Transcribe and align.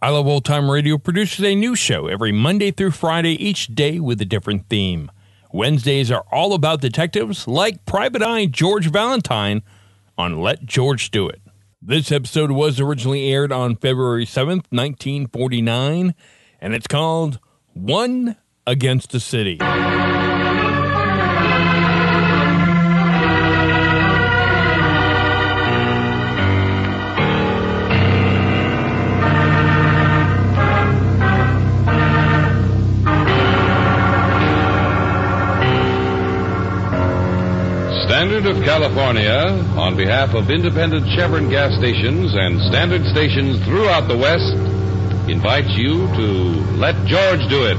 I 0.00 0.10
Love 0.10 0.28
Old 0.28 0.44
Time 0.44 0.70
Radio 0.70 0.96
produces 0.96 1.44
a 1.44 1.56
new 1.56 1.74
show 1.74 2.06
every 2.06 2.30
Monday 2.30 2.70
through 2.70 2.92
Friday, 2.92 3.32
each 3.44 3.66
day 3.74 3.98
with 3.98 4.20
a 4.20 4.24
different 4.24 4.68
theme. 4.68 5.10
Wednesdays 5.52 6.12
are 6.12 6.24
all 6.30 6.54
about 6.54 6.80
detectives 6.80 7.48
like 7.48 7.84
Private 7.84 8.22
Eye 8.22 8.46
George 8.46 8.92
Valentine 8.92 9.60
on 10.16 10.40
Let 10.40 10.64
George 10.64 11.10
Do 11.10 11.28
It. 11.28 11.42
This 11.82 12.12
episode 12.12 12.52
was 12.52 12.78
originally 12.78 13.28
aired 13.32 13.50
on 13.50 13.74
February 13.74 14.24
7th, 14.24 14.70
1949, 14.70 16.14
and 16.60 16.74
it's 16.74 16.86
called 16.86 17.40
One 17.72 18.36
Against 18.68 19.10
the 19.10 19.18
City. 19.18 19.58
Standard 38.38 38.56
of 38.58 38.64
California, 38.64 39.34
on 39.76 39.96
behalf 39.96 40.32
of 40.32 40.48
independent 40.48 41.08
Chevron 41.08 41.50
gas 41.50 41.76
stations 41.76 42.36
and 42.36 42.60
standard 42.70 43.02
stations 43.06 43.58
throughout 43.64 44.06
the 44.06 44.16
West, 44.16 44.54
invites 45.28 45.76
you 45.76 46.06
to 46.06 46.22
Let 46.78 46.94
George 47.04 47.40
Do 47.48 47.66
It. 47.66 47.76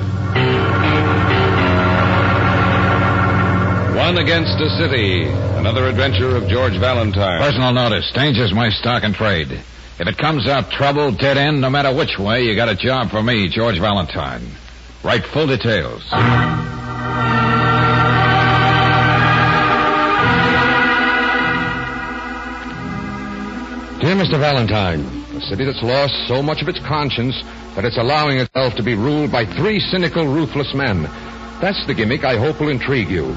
One 3.95 4.17
Against 4.17 4.59
a 4.59 4.69
City, 4.81 5.30
another 5.55 5.87
adventure 5.87 6.35
of 6.35 6.49
George 6.49 6.77
Valentine. 6.77 7.39
Personal 7.39 7.71
notice. 7.71 8.11
Danger's 8.11 8.53
my 8.53 8.69
stock 8.69 9.05
and 9.05 9.15
trade. 9.15 9.53
If 9.53 10.07
it 10.09 10.17
comes 10.17 10.45
out 10.45 10.71
trouble, 10.71 11.13
dead 11.13 11.37
end, 11.37 11.61
no 11.61 11.69
matter 11.69 11.95
which 11.95 12.19
way, 12.19 12.43
you 12.43 12.57
got 12.57 12.67
a 12.67 12.75
job 12.75 13.11
for 13.11 13.23
me, 13.23 13.47
George 13.47 13.80
Valentine. 13.80 14.45
Write 15.03 15.23
full 15.23 15.47
details. 15.47 16.03
Mr. 24.19 24.37
Valentine, 24.37 24.99
a 25.37 25.39
city 25.39 25.63
that's 25.63 25.81
lost 25.81 26.13
so 26.27 26.43
much 26.43 26.61
of 26.61 26.67
its 26.67 26.80
conscience 26.80 27.41
that 27.73 27.85
it's 27.85 27.95
allowing 27.95 28.37
itself 28.37 28.75
to 28.75 28.83
be 28.83 28.93
ruled 28.93 29.31
by 29.31 29.45
three 29.45 29.80
cynical, 29.80 30.27
ruthless 30.27 30.73
men. 30.73 31.03
That's 31.61 31.87
the 31.87 31.93
gimmick 31.93 32.25
I 32.25 32.35
hope 32.35 32.59
will 32.59 32.67
intrigue 32.67 33.09
you. 33.09 33.33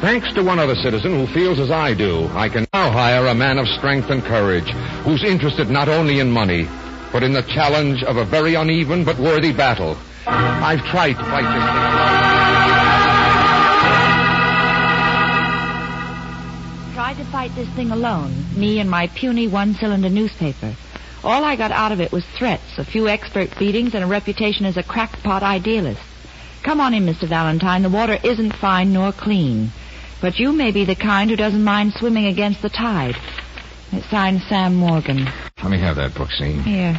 Thanks 0.00 0.32
to 0.34 0.44
one 0.44 0.60
other 0.60 0.76
citizen 0.76 1.14
who 1.14 1.26
feels 1.34 1.58
as 1.58 1.72
I 1.72 1.94
do, 1.94 2.28
I 2.28 2.48
can 2.48 2.64
now 2.72 2.92
hire 2.92 3.26
a 3.26 3.34
man 3.34 3.58
of 3.58 3.66
strength 3.66 4.08
and 4.10 4.22
courage 4.22 4.70
who's 5.02 5.24
interested 5.24 5.68
not 5.68 5.88
only 5.88 6.20
in 6.20 6.30
money, 6.30 6.68
but 7.10 7.24
in 7.24 7.32
the 7.32 7.42
challenge 7.42 8.04
of 8.04 8.16
a 8.16 8.24
very 8.24 8.54
uneven 8.54 9.02
but 9.04 9.18
worthy 9.18 9.52
battle. 9.52 9.98
I've 10.28 10.84
tried 10.84 11.14
to 11.14 11.24
fight 11.24 11.42
this 11.42 12.20
thing 12.22 12.29
to 17.20 17.26
fight 17.26 17.54
this 17.54 17.68
thing 17.70 17.90
alone, 17.90 18.32
me 18.56 18.80
and 18.80 18.88
my 18.88 19.06
puny 19.08 19.46
one-cylinder 19.46 20.08
newspaper. 20.08 20.74
All 21.22 21.44
I 21.44 21.54
got 21.54 21.70
out 21.70 21.92
of 21.92 22.00
it 22.00 22.12
was 22.12 22.24
threats, 22.24 22.78
a 22.78 22.84
few 22.84 23.08
expert 23.08 23.58
beatings, 23.58 23.94
and 23.94 24.02
a 24.02 24.06
reputation 24.06 24.64
as 24.64 24.78
a 24.78 24.82
crackpot 24.82 25.42
idealist. 25.42 26.00
Come 26.62 26.80
on 26.80 26.94
in, 26.94 27.04
Mr. 27.04 27.28
Valentine. 27.28 27.82
The 27.82 27.90
water 27.90 28.18
isn't 28.24 28.56
fine 28.56 28.94
nor 28.94 29.12
clean. 29.12 29.70
But 30.22 30.38
you 30.38 30.52
may 30.52 30.70
be 30.70 30.86
the 30.86 30.94
kind 30.94 31.28
who 31.28 31.36
doesn't 31.36 31.62
mind 31.62 31.92
swimming 31.92 32.24
against 32.24 32.62
the 32.62 32.70
tide. 32.70 33.16
It's 33.92 34.08
signed 34.08 34.40
Sam 34.48 34.76
Morgan. 34.76 35.28
Let 35.62 35.70
me 35.70 35.78
have 35.78 35.96
that, 35.96 36.12
Brooksy. 36.12 36.62
Here. 36.62 36.98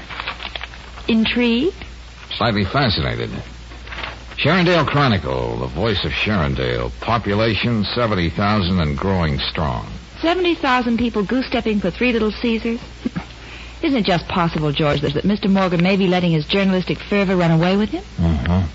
Intrigued? 1.08 1.84
Slightly 2.30 2.66
fascinated. 2.66 3.32
Sharondale 4.38 4.86
Chronicle, 4.86 5.58
the 5.58 5.68
voice 5.68 6.06
of 6.06 6.12
Sharondale. 6.12 6.92
Population 7.00 7.84
70,000 7.86 8.80
and 8.80 8.96
growing 8.96 9.40
strong. 9.40 9.92
70,000 10.22 10.98
people 10.98 11.24
goose-stepping 11.24 11.80
for 11.80 11.92
three 11.92 12.12
little 12.14 12.32
Caesars? 12.32 12.80
Isn't 13.82 13.98
it 14.00 14.06
just 14.06 14.28
possible, 14.28 14.72
George, 14.72 15.02
that 15.02 15.24
Mr. 15.24 15.50
Morgan 15.50 15.82
may 15.82 15.98
be 15.98 16.08
letting 16.08 16.32
his 16.32 16.46
journalistic 16.46 17.00
fervor 17.00 17.36
run 17.36 17.52
away 17.52 17.78
with 17.78 17.90
him? 17.90 18.04
Mm-hmm. 18.18 18.68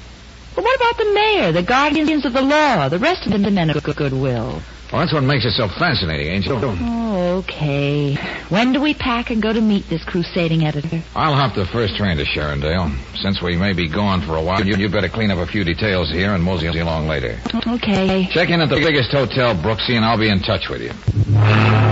But 0.55 0.65
what 0.65 0.77
about 0.77 0.97
the 0.99 1.12
mayor, 1.15 1.53
the 1.53 1.62
guardians 1.62 2.25
of 2.25 2.33
the 2.33 2.43
law, 2.43 2.89
the 2.89 2.99
rest 2.99 3.27
of 3.27 3.33
the 3.33 3.51
men 3.51 3.71
of 3.71 3.83
good- 3.83 3.97
goodwill? 3.97 4.62
Well, 4.93 5.01
that's 5.03 5.13
what 5.13 5.25
makes 5.25 5.45
it 5.45 5.53
so 5.53 5.69
fascinating, 5.69 6.29
Angel. 6.29 6.61
Oh, 6.63 7.43
okay. 7.45 8.15
When 8.49 8.73
do 8.73 8.81
we 8.81 8.95
pack 8.95 9.31
and 9.31 9.43
go 9.43 9.53
to 9.53 9.61
meet 9.61 9.89
this 9.89 10.05
crusading 10.05 10.65
editor? 10.65 11.03
I'll 11.15 11.35
hop 11.35 11.57
the 11.57 11.67
first 11.67 11.97
train 11.97 12.17
to 12.19 12.25
Sharondale. 12.25 12.95
Since 13.17 13.43
we 13.43 13.57
may 13.57 13.73
be 13.73 13.89
gone 13.89 14.21
for 14.21 14.37
a 14.37 14.43
while, 14.43 14.65
you, 14.65 14.77
you 14.77 14.89
better 14.89 15.09
clean 15.09 15.31
up 15.31 15.39
a 15.39 15.47
few 15.47 15.65
details 15.65 16.11
here 16.11 16.35
and 16.35 16.43
mosey 16.43 16.67
along 16.69 17.09
later. 17.09 17.41
Okay. 17.67 18.29
Check 18.31 18.51
in 18.51 18.61
at 18.61 18.69
the 18.69 18.77
biggest 18.77 19.11
hotel, 19.11 19.55
Brooksy, 19.57 19.97
and 19.97 20.05
I'll 20.05 20.19
be 20.19 20.31
in 20.31 20.41
touch 20.41 20.69
with 20.69 20.81
you. 20.83 21.86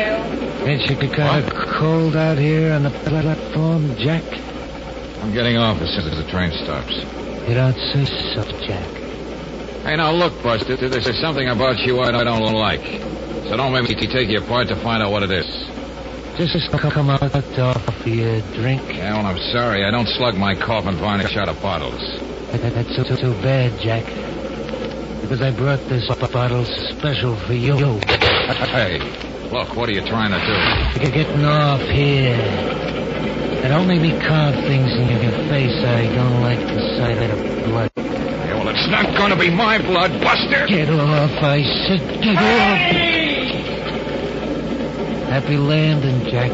Sharondale. 0.00 0.66
Ain't 0.66 0.90
you 0.90 1.08
kind 1.08 1.44
of 1.44 1.52
cold 1.78 2.16
out 2.16 2.38
here 2.38 2.72
on 2.72 2.82
the 2.84 2.90
platform, 2.90 3.96
Jack? 3.96 4.24
I'm 5.22 5.32
getting 5.32 5.56
off 5.56 5.80
as 5.80 5.88
soon 5.94 6.06
as 6.12 6.16
the 6.24 6.30
train 6.30 6.52
stops. 6.64 6.92
You 7.48 7.54
don't 7.54 7.74
say 7.74 8.04
so, 8.34 8.42
Jack. 8.66 8.86
Hey, 9.84 9.96
now 9.96 10.12
look, 10.12 10.42
Buster, 10.42 10.76
there's 10.76 11.20
something 11.20 11.48
about 11.48 11.78
you 11.78 12.00
I 12.00 12.10
don't 12.24 12.52
like. 12.52 12.84
So 13.48 13.56
don't 13.56 13.72
make 13.72 13.88
me 13.88 13.94
take 14.06 14.28
you 14.28 14.38
apart 14.38 14.68
to 14.68 14.76
find 14.76 15.02
out 15.02 15.10
what 15.10 15.22
it 15.22 15.30
is. 15.30 15.46
Just 16.36 16.70
come 16.70 17.10
out 17.10 17.22
off 17.58 18.06
your 18.06 18.40
drink. 18.54 18.82
Yeah, 18.94 19.16
well, 19.16 19.26
I'm 19.26 19.38
sorry. 19.52 19.84
I 19.84 19.90
don't 19.90 20.06
slug 20.08 20.36
my 20.36 20.54
cough 20.54 20.86
and 20.86 20.96
varnish 20.96 21.36
out 21.36 21.48
of 21.48 21.60
bottles. 21.60 22.00
That- 22.52 22.74
That's 22.74 22.96
so, 22.96 23.02
so 23.16 23.32
bad, 23.42 23.78
Jack. 23.80 24.04
Because 25.20 25.42
I 25.42 25.50
brought 25.50 25.80
this 25.88 26.06
bottle 26.32 26.64
special 26.64 27.36
for 27.36 27.52
you. 27.52 27.76
Hey, 28.06 28.98
look, 29.50 29.74
what 29.76 29.88
are 29.88 29.92
you 29.92 30.02
trying 30.06 30.30
to 30.30 30.38
do? 30.38 31.02
You're 31.02 31.12
getting 31.12 31.44
off 31.44 31.80
here. 31.80 32.38
And 33.62 33.68
don't 33.68 33.86
make 33.86 34.00
me 34.00 34.18
carve 34.18 34.54
things 34.54 34.92
in 34.92 35.08
your 35.22 35.32
face. 35.48 35.84
I 35.84 36.06
don't 36.14 36.40
like 36.40 36.60
the 36.60 36.80
sight 36.96 37.18
of 37.18 37.64
blood. 37.66 37.90
Yeah, 37.96 38.54
well, 38.54 38.68
it's 38.68 38.88
not 38.88 39.06
going 39.16 39.30
to 39.30 39.36
be 39.36 39.50
my 39.50 39.78
blood, 39.78 40.12
Buster. 40.22 40.66
Get 40.66 40.88
off, 40.90 41.30
I 41.42 41.62
said. 41.86 42.00
Get 42.22 42.36
off. 42.36 42.80
Happy 45.30 45.56
landing, 45.56 46.30
Jack. 46.30 46.50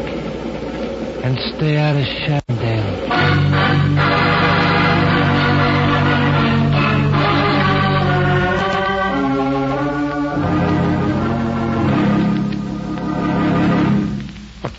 And 1.23 1.37
stay 1.55 1.77
out 1.77 1.95
of 1.95 2.03
Sharondale. 2.03 3.06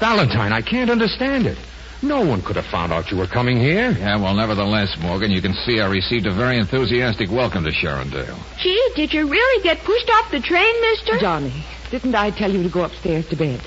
Valentine, 0.08 0.55
I 0.55 0.62
can't 0.62 0.88
understand 0.88 1.44
it. 1.46 1.58
No 2.00 2.25
one 2.25 2.40
could 2.40 2.56
have 2.56 2.64
found 2.64 2.94
out 2.94 3.10
you 3.10 3.19
were 3.19 3.26
coming 3.26 3.58
here. 3.58 3.90
Yeah, 3.90 4.16
well, 4.16 4.32
nevertheless, 4.32 4.96
Morgan, 5.02 5.31
you 5.31 5.43
can 5.43 5.52
see 5.52 5.81
I 5.81 5.87
received 5.87 6.25
a 6.25 6.32
very 6.32 6.56
enthusiastic 6.56 7.31
welcome 7.31 7.62
to 7.64 7.70
Sharondale. 7.70 8.38
Gee, 8.58 8.82
did 8.96 9.12
you 9.12 9.28
really 9.28 9.62
get 9.62 9.84
pushed 9.84 10.08
off 10.08 10.31
the 10.31 10.40
train, 10.40 10.81
mister? 10.81 11.19
Johnny, 11.19 11.52
didn't 11.90 12.14
I 12.14 12.31
tell 12.31 12.50
you 12.50 12.62
to 12.62 12.70
go 12.70 12.84
upstairs 12.84 13.28
to 13.28 13.37
bed? 13.37 13.60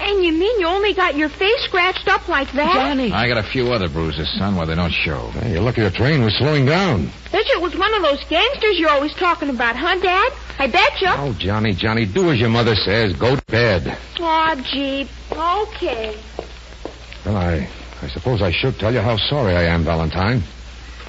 And 0.00 0.24
you 0.24 0.32
mean 0.32 0.60
you 0.60 0.66
only 0.66 0.94
got 0.94 1.16
your 1.16 1.28
face 1.28 1.64
scratched 1.64 2.08
up 2.08 2.28
like 2.28 2.50
that? 2.52 2.74
Johnny. 2.74 3.12
I 3.12 3.28
got 3.28 3.38
a 3.38 3.42
few 3.42 3.72
other 3.72 3.88
bruises, 3.88 4.32
son, 4.38 4.56
where 4.56 4.66
they 4.66 4.74
don't 4.74 4.92
show. 4.92 5.28
Hey, 5.30 5.52
you're 5.52 5.62
lucky 5.62 5.82
the 5.82 5.90
train 5.90 6.24
was 6.24 6.34
slowing 6.36 6.66
down. 6.66 7.10
Bet 7.32 7.46
you 7.48 7.54
it 7.56 7.62
was 7.62 7.76
one 7.76 7.94
of 7.94 8.02
those 8.02 8.22
gangsters 8.28 8.78
you're 8.78 8.90
always 8.90 9.14
talking 9.14 9.50
about, 9.50 9.76
huh, 9.76 9.98
Dad? 10.00 10.32
I 10.58 10.66
bet 10.66 11.00
you. 11.00 11.08
Oh, 11.10 11.34
Johnny, 11.38 11.72
Johnny, 11.72 12.06
do 12.06 12.30
as 12.30 12.38
your 12.38 12.48
mother 12.48 12.74
says. 12.74 13.14
Go 13.14 13.36
to 13.36 13.44
bed. 13.46 13.96
Aw, 14.20 14.54
gee. 14.72 15.08
Okay. 15.32 16.16
Well, 17.24 17.36
I, 17.36 17.68
I 18.02 18.08
suppose 18.08 18.42
I 18.42 18.52
should 18.52 18.78
tell 18.78 18.92
you 18.92 19.00
how 19.00 19.16
sorry 19.16 19.54
I 19.54 19.64
am, 19.64 19.84
Valentine. 19.84 20.42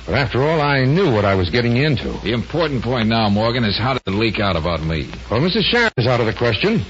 But 0.06 0.16
after 0.16 0.44
all, 0.44 0.62
I 0.62 0.84
knew 0.86 1.12
what 1.12 1.26
I 1.26 1.34
was 1.34 1.50
getting 1.50 1.78
into. 1.78 2.12
The 2.24 2.32
important 2.32 2.84
point 2.84 3.08
now, 3.08 3.28
Morgan, 3.30 3.64
is 3.64 3.78
how 3.78 3.94
did 3.94 4.04
it 4.06 4.12
leak 4.12 4.40
out 4.40 4.56
about 4.56 4.84
me? 4.84 5.10
Well, 5.32 5.42
Mrs. 5.42 5.64
Sharon 5.64 5.92
is 5.98 6.06
out 6.06 6.20
of 6.20 6.28
the 6.28 6.34
question. 6.34 6.86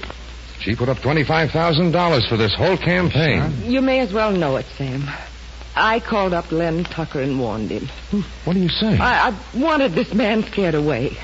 She 0.66 0.74
put 0.74 0.88
up 0.88 0.96
$25,000 0.96 2.28
for 2.28 2.36
this 2.36 2.52
whole 2.52 2.76
campaign. 2.76 3.70
You 3.70 3.80
may 3.80 4.00
as 4.00 4.12
well 4.12 4.32
know 4.32 4.56
it, 4.56 4.66
Sam. 4.76 5.08
I 5.76 6.00
called 6.00 6.32
up 6.34 6.50
Len 6.50 6.82
Tucker 6.82 7.20
and 7.20 7.38
warned 7.38 7.70
him. 7.70 7.88
What 8.44 8.54
do 8.54 8.58
you 8.58 8.68
say? 8.68 8.98
I, 8.98 9.28
I 9.28 9.38
wanted 9.56 9.92
this 9.92 10.12
man 10.12 10.42
scared 10.42 10.74
away. 10.74 11.16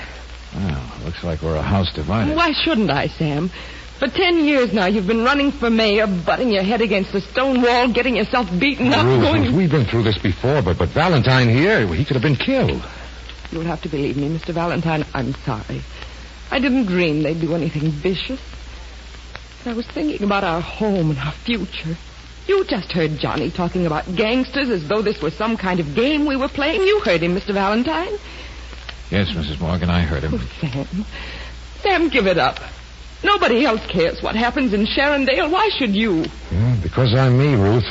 Well, 0.54 0.92
looks 1.04 1.24
like 1.24 1.42
we're 1.42 1.56
a 1.56 1.62
house 1.62 1.92
divided. 1.92 2.36
Why 2.36 2.52
shouldn't 2.52 2.92
I, 2.92 3.08
Sam? 3.08 3.50
For 3.98 4.06
ten 4.06 4.44
years 4.44 4.72
now, 4.72 4.86
you've 4.86 5.08
been 5.08 5.24
running 5.24 5.50
for 5.50 5.70
mayor, 5.70 6.06
butting 6.06 6.52
your 6.52 6.62
head 6.62 6.80
against 6.80 7.12
the 7.12 7.20
stone 7.20 7.62
wall, 7.62 7.88
getting 7.88 8.14
yourself 8.14 8.48
beaten 8.60 8.92
up, 8.92 9.04
Ruth, 9.04 9.22
going... 9.22 9.56
we've 9.56 9.72
been 9.72 9.86
through 9.86 10.04
this 10.04 10.18
before, 10.18 10.62
but, 10.62 10.78
but 10.78 10.90
Valentine 10.90 11.48
here, 11.48 11.84
he 11.88 12.04
could 12.04 12.14
have 12.14 12.22
been 12.22 12.36
killed. 12.36 12.86
You'll 13.50 13.64
have 13.64 13.82
to 13.82 13.88
believe 13.88 14.16
me, 14.16 14.28
Mr. 14.28 14.54
Valentine. 14.54 15.04
I'm 15.12 15.34
sorry. 15.44 15.82
I 16.52 16.60
didn't 16.60 16.86
dream 16.86 17.24
they'd 17.24 17.40
do 17.40 17.56
anything 17.56 17.90
vicious. 17.90 18.40
I 19.64 19.74
was 19.74 19.86
thinking 19.86 20.24
about 20.24 20.44
our 20.44 20.60
home 20.60 21.10
and 21.10 21.18
our 21.18 21.32
future. 21.32 21.96
You 22.48 22.64
just 22.64 22.90
heard 22.90 23.18
Johnny 23.18 23.50
talking 23.50 23.86
about 23.86 24.04
gangsters 24.16 24.68
as 24.70 24.88
though 24.88 25.02
this 25.02 25.22
was 25.22 25.34
some 25.34 25.56
kind 25.56 25.78
of 25.78 25.94
game 25.94 26.26
we 26.26 26.36
were 26.36 26.48
playing. 26.48 26.82
You 26.82 27.00
heard 27.00 27.22
him, 27.22 27.36
Mr. 27.36 27.54
Valentine. 27.54 28.12
Yes, 29.10 29.30
Mrs. 29.30 29.60
Morgan, 29.60 29.90
I 29.90 30.02
heard 30.02 30.24
him. 30.24 30.32
Oh, 30.34 30.48
Sam. 30.60 31.04
Sam, 31.80 32.08
give 32.08 32.26
it 32.26 32.38
up. 32.38 32.58
Nobody 33.22 33.64
else 33.64 33.84
cares 33.86 34.20
what 34.20 34.34
happens 34.34 34.72
in 34.72 34.84
Sharondale. 34.86 35.50
Why 35.50 35.68
should 35.78 35.94
you? 35.94 36.24
Yeah, 36.50 36.76
because 36.82 37.14
I'm 37.14 37.38
me, 37.38 37.54
Ruth. 37.54 37.84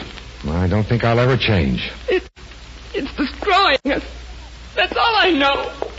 I 0.46 0.68
don't 0.68 0.84
think 0.84 1.06
I'll 1.06 1.20
ever 1.20 1.38
change. 1.38 1.90
It, 2.10 2.30
it's 2.94 3.16
destroying 3.16 3.80
us. 3.86 4.04
That's 4.76 4.96
all 4.98 5.16
I 5.16 5.32
know. 5.32 5.91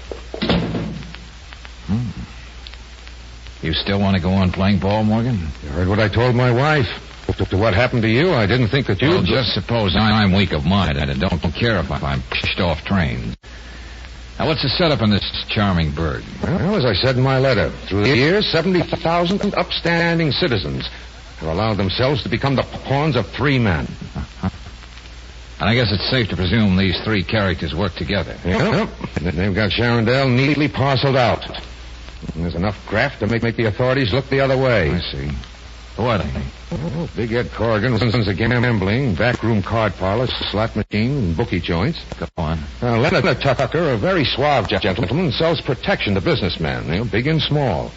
You 3.63 3.73
still 3.75 4.01
want 4.01 4.17
to 4.17 4.23
go 4.23 4.31
on 4.31 4.51
playing 4.51 4.81
ball, 4.81 5.05
Morgan? 5.05 5.39
You 5.63 5.69
heard 5.71 5.89
what 5.89 6.01
I 6.01 6.09
told 6.09 6.35
my 6.35 6.51
wife. 6.51 7.09
To, 7.39 7.45
to 7.47 7.57
what 7.57 7.73
happened 7.75 8.03
to 8.03 8.09
you, 8.09 8.33
I 8.33 8.47
didn't 8.47 8.69
think 8.69 8.89
that 8.89 9.01
you... 9.01 9.09
Well, 9.09 9.23
just 9.23 9.55
suppose 9.55 9.95
I'm 9.97 10.33
weak 10.33 10.53
of 10.53 10.67
mind 10.67 10.99
and 10.99 11.11
I 11.11 11.15
don't 11.15 11.41
care 11.55 11.79
if 11.79 11.91
I'm 11.91 12.21
pushed 12.23 12.59
off 12.59 12.85
trains. 12.85 13.37
Now, 14.39 14.49
what's 14.49 14.63
the 14.63 14.69
setup 14.69 15.01
on 15.01 15.11
this 15.11 15.23
charming 15.49 15.93
bird? 15.93 16.25
Well, 16.43 16.75
as 16.75 16.85
I 16.85 16.95
said 16.95 17.17
in 17.17 17.23
my 17.23 17.39
letter, 17.39 17.71
through 17.71 18.03
the 18.03 18.17
years, 18.17 18.51
70,000 18.51 19.55
upstanding 19.55 20.33
citizens 20.33 20.89
have 21.39 21.49
allowed 21.49 21.77
themselves 21.77 22.25
to 22.25 22.29
become 22.29 22.57
the 22.57 22.63
pawns 22.63 23.15
of 23.15 23.29
three 23.29 23.61
men. 23.61 23.87
And 24.43 25.71
I 25.71 25.75
guess 25.77 25.93
it's 25.93 26.11
safe 26.11 26.29
to 26.31 26.37
presume 26.37 26.77
these 26.77 27.01
three 27.05 27.23
characters 27.23 27.73
work 27.73 27.95
together. 27.95 28.37
Yep. 28.45 28.89
They've 29.23 29.55
got 29.55 29.71
Sharondale 29.71 30.29
neatly 30.29 30.67
parceled 30.67 31.17
out. 31.17 31.47
And 32.35 32.45
there's 32.45 32.55
enough 32.55 32.77
graft 32.89 33.21
to 33.21 33.27
make, 33.27 33.43
make 33.43 33.57
the 33.57 33.65
authorities 33.67 34.13
look 34.13 34.29
the 34.29 34.41
other 34.41 34.57
way. 34.57 34.91
I 34.91 35.01
see. 35.01 35.31
Who 35.97 36.05
are 36.05 36.19
they? 36.19 36.43
Oh, 36.71 37.11
Big 37.15 37.33
Ed 37.33 37.51
Corrigan 37.53 37.93
runs 37.93 38.27
a 38.27 38.33
gambling, 38.35 39.15
backroom 39.15 39.63
card 39.63 39.95
parlor, 39.95 40.27
slot 40.27 40.75
machine, 40.75 41.11
and 41.19 41.37
bookie 41.37 41.61
joints. 41.61 42.03
Go 42.19 42.27
on. 42.39 42.59
Uh, 42.83 42.99
Leonard 42.99 43.41
Tucker, 43.43 43.91
a 43.93 43.99
very 43.99 44.25
suave 44.25 44.69
gentleman, 44.69 45.31
sells 45.33 45.61
protection 45.61 46.15
to 46.15 46.21
businessmen, 46.23 46.87
you 46.87 46.95
know, 46.97 47.05
big 47.05 47.27
and 47.27 47.43
small. 47.43 47.91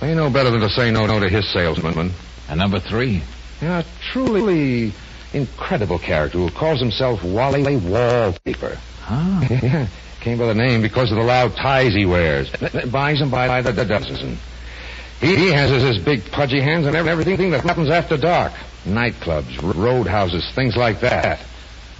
They 0.00 0.14
know 0.14 0.28
better 0.30 0.50
than 0.50 0.60
to 0.60 0.70
say 0.70 0.90
no, 0.90 1.06
no 1.06 1.20
to 1.20 1.28
his 1.28 1.48
salesman. 1.52 2.10
And 2.48 2.58
number 2.58 2.80
three? 2.80 3.22
Yeah, 3.62 3.80
a 3.80 3.84
truly 4.12 4.92
incredible 5.32 5.98
character 5.98 6.38
who 6.38 6.50
calls 6.50 6.80
himself 6.80 7.22
Wally 7.22 7.76
Wallpaper. 7.76 8.76
Huh? 9.02 9.46
Yeah, 9.62 9.86
came 10.20 10.38
by 10.38 10.46
the 10.46 10.54
name 10.54 10.82
because 10.82 11.10
of 11.10 11.16
the 11.16 11.24
loud 11.24 11.56
ties 11.56 11.94
he 11.94 12.06
wears. 12.06 12.50
Buys 12.90 13.18
them 13.18 13.30
by 13.30 13.62
the 13.62 13.84
dozen. 13.84 14.38
He, 15.20 15.36
he 15.36 15.48
has 15.48 15.70
his, 15.70 15.98
big 15.98 16.30
pudgy 16.30 16.60
hands 16.60 16.86
on 16.86 16.96
everything 16.96 17.50
that 17.50 17.64
happens 17.64 17.90
after 17.90 18.16
dark. 18.16 18.52
Nightclubs, 18.84 19.60
roadhouses, 19.74 20.50
things 20.54 20.76
like 20.76 21.00
that. 21.00 21.44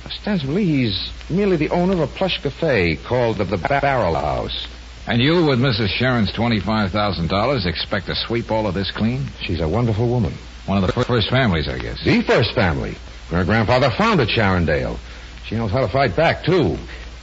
Ostensibly, 0.06 0.64
he's 0.64 1.12
merely 1.28 1.56
the 1.56 1.68
owner 1.70 1.92
of 1.92 2.00
a 2.00 2.06
plush 2.06 2.42
cafe 2.42 2.96
called 2.96 3.36
the, 3.36 3.44
the 3.44 3.58
Barrel 3.58 4.14
House. 4.14 4.66
And 5.06 5.20
you, 5.20 5.44
with 5.44 5.60
Mrs. 5.60 5.88
Sharon's 5.88 6.32
$25,000, 6.32 7.66
expect 7.66 8.06
to 8.06 8.14
sweep 8.14 8.50
all 8.50 8.66
of 8.66 8.74
this 8.74 8.90
clean? 8.90 9.26
She's 9.42 9.60
a 9.60 9.68
wonderful 9.68 10.08
woman. 10.08 10.32
One 10.66 10.82
of 10.82 10.86
the 10.86 11.04
first 11.04 11.30
families, 11.30 11.68
I 11.68 11.78
guess. 11.78 12.02
The 12.02 12.22
first 12.22 12.54
family. 12.54 12.96
Her 13.30 13.44
grandfather 13.44 13.90
founded 13.90 14.28
Sharondale. 14.28 14.98
She 15.46 15.56
knows 15.56 15.70
how 15.70 15.80
to 15.80 15.88
fight 15.88 16.16
back, 16.16 16.44
too. 16.44 16.78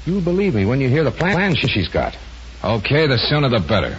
You'll 0.08 0.22
believe 0.22 0.56
me 0.56 0.64
when 0.64 0.80
you 0.80 0.88
hear 0.88 1.04
the 1.04 1.12
plan 1.12 1.54
she- 1.56 1.68
she's 1.68 1.90
got. 1.90 2.16
Okay, 2.64 3.08
the 3.08 3.18
sooner 3.18 3.50
the 3.50 3.60
better. 3.60 3.94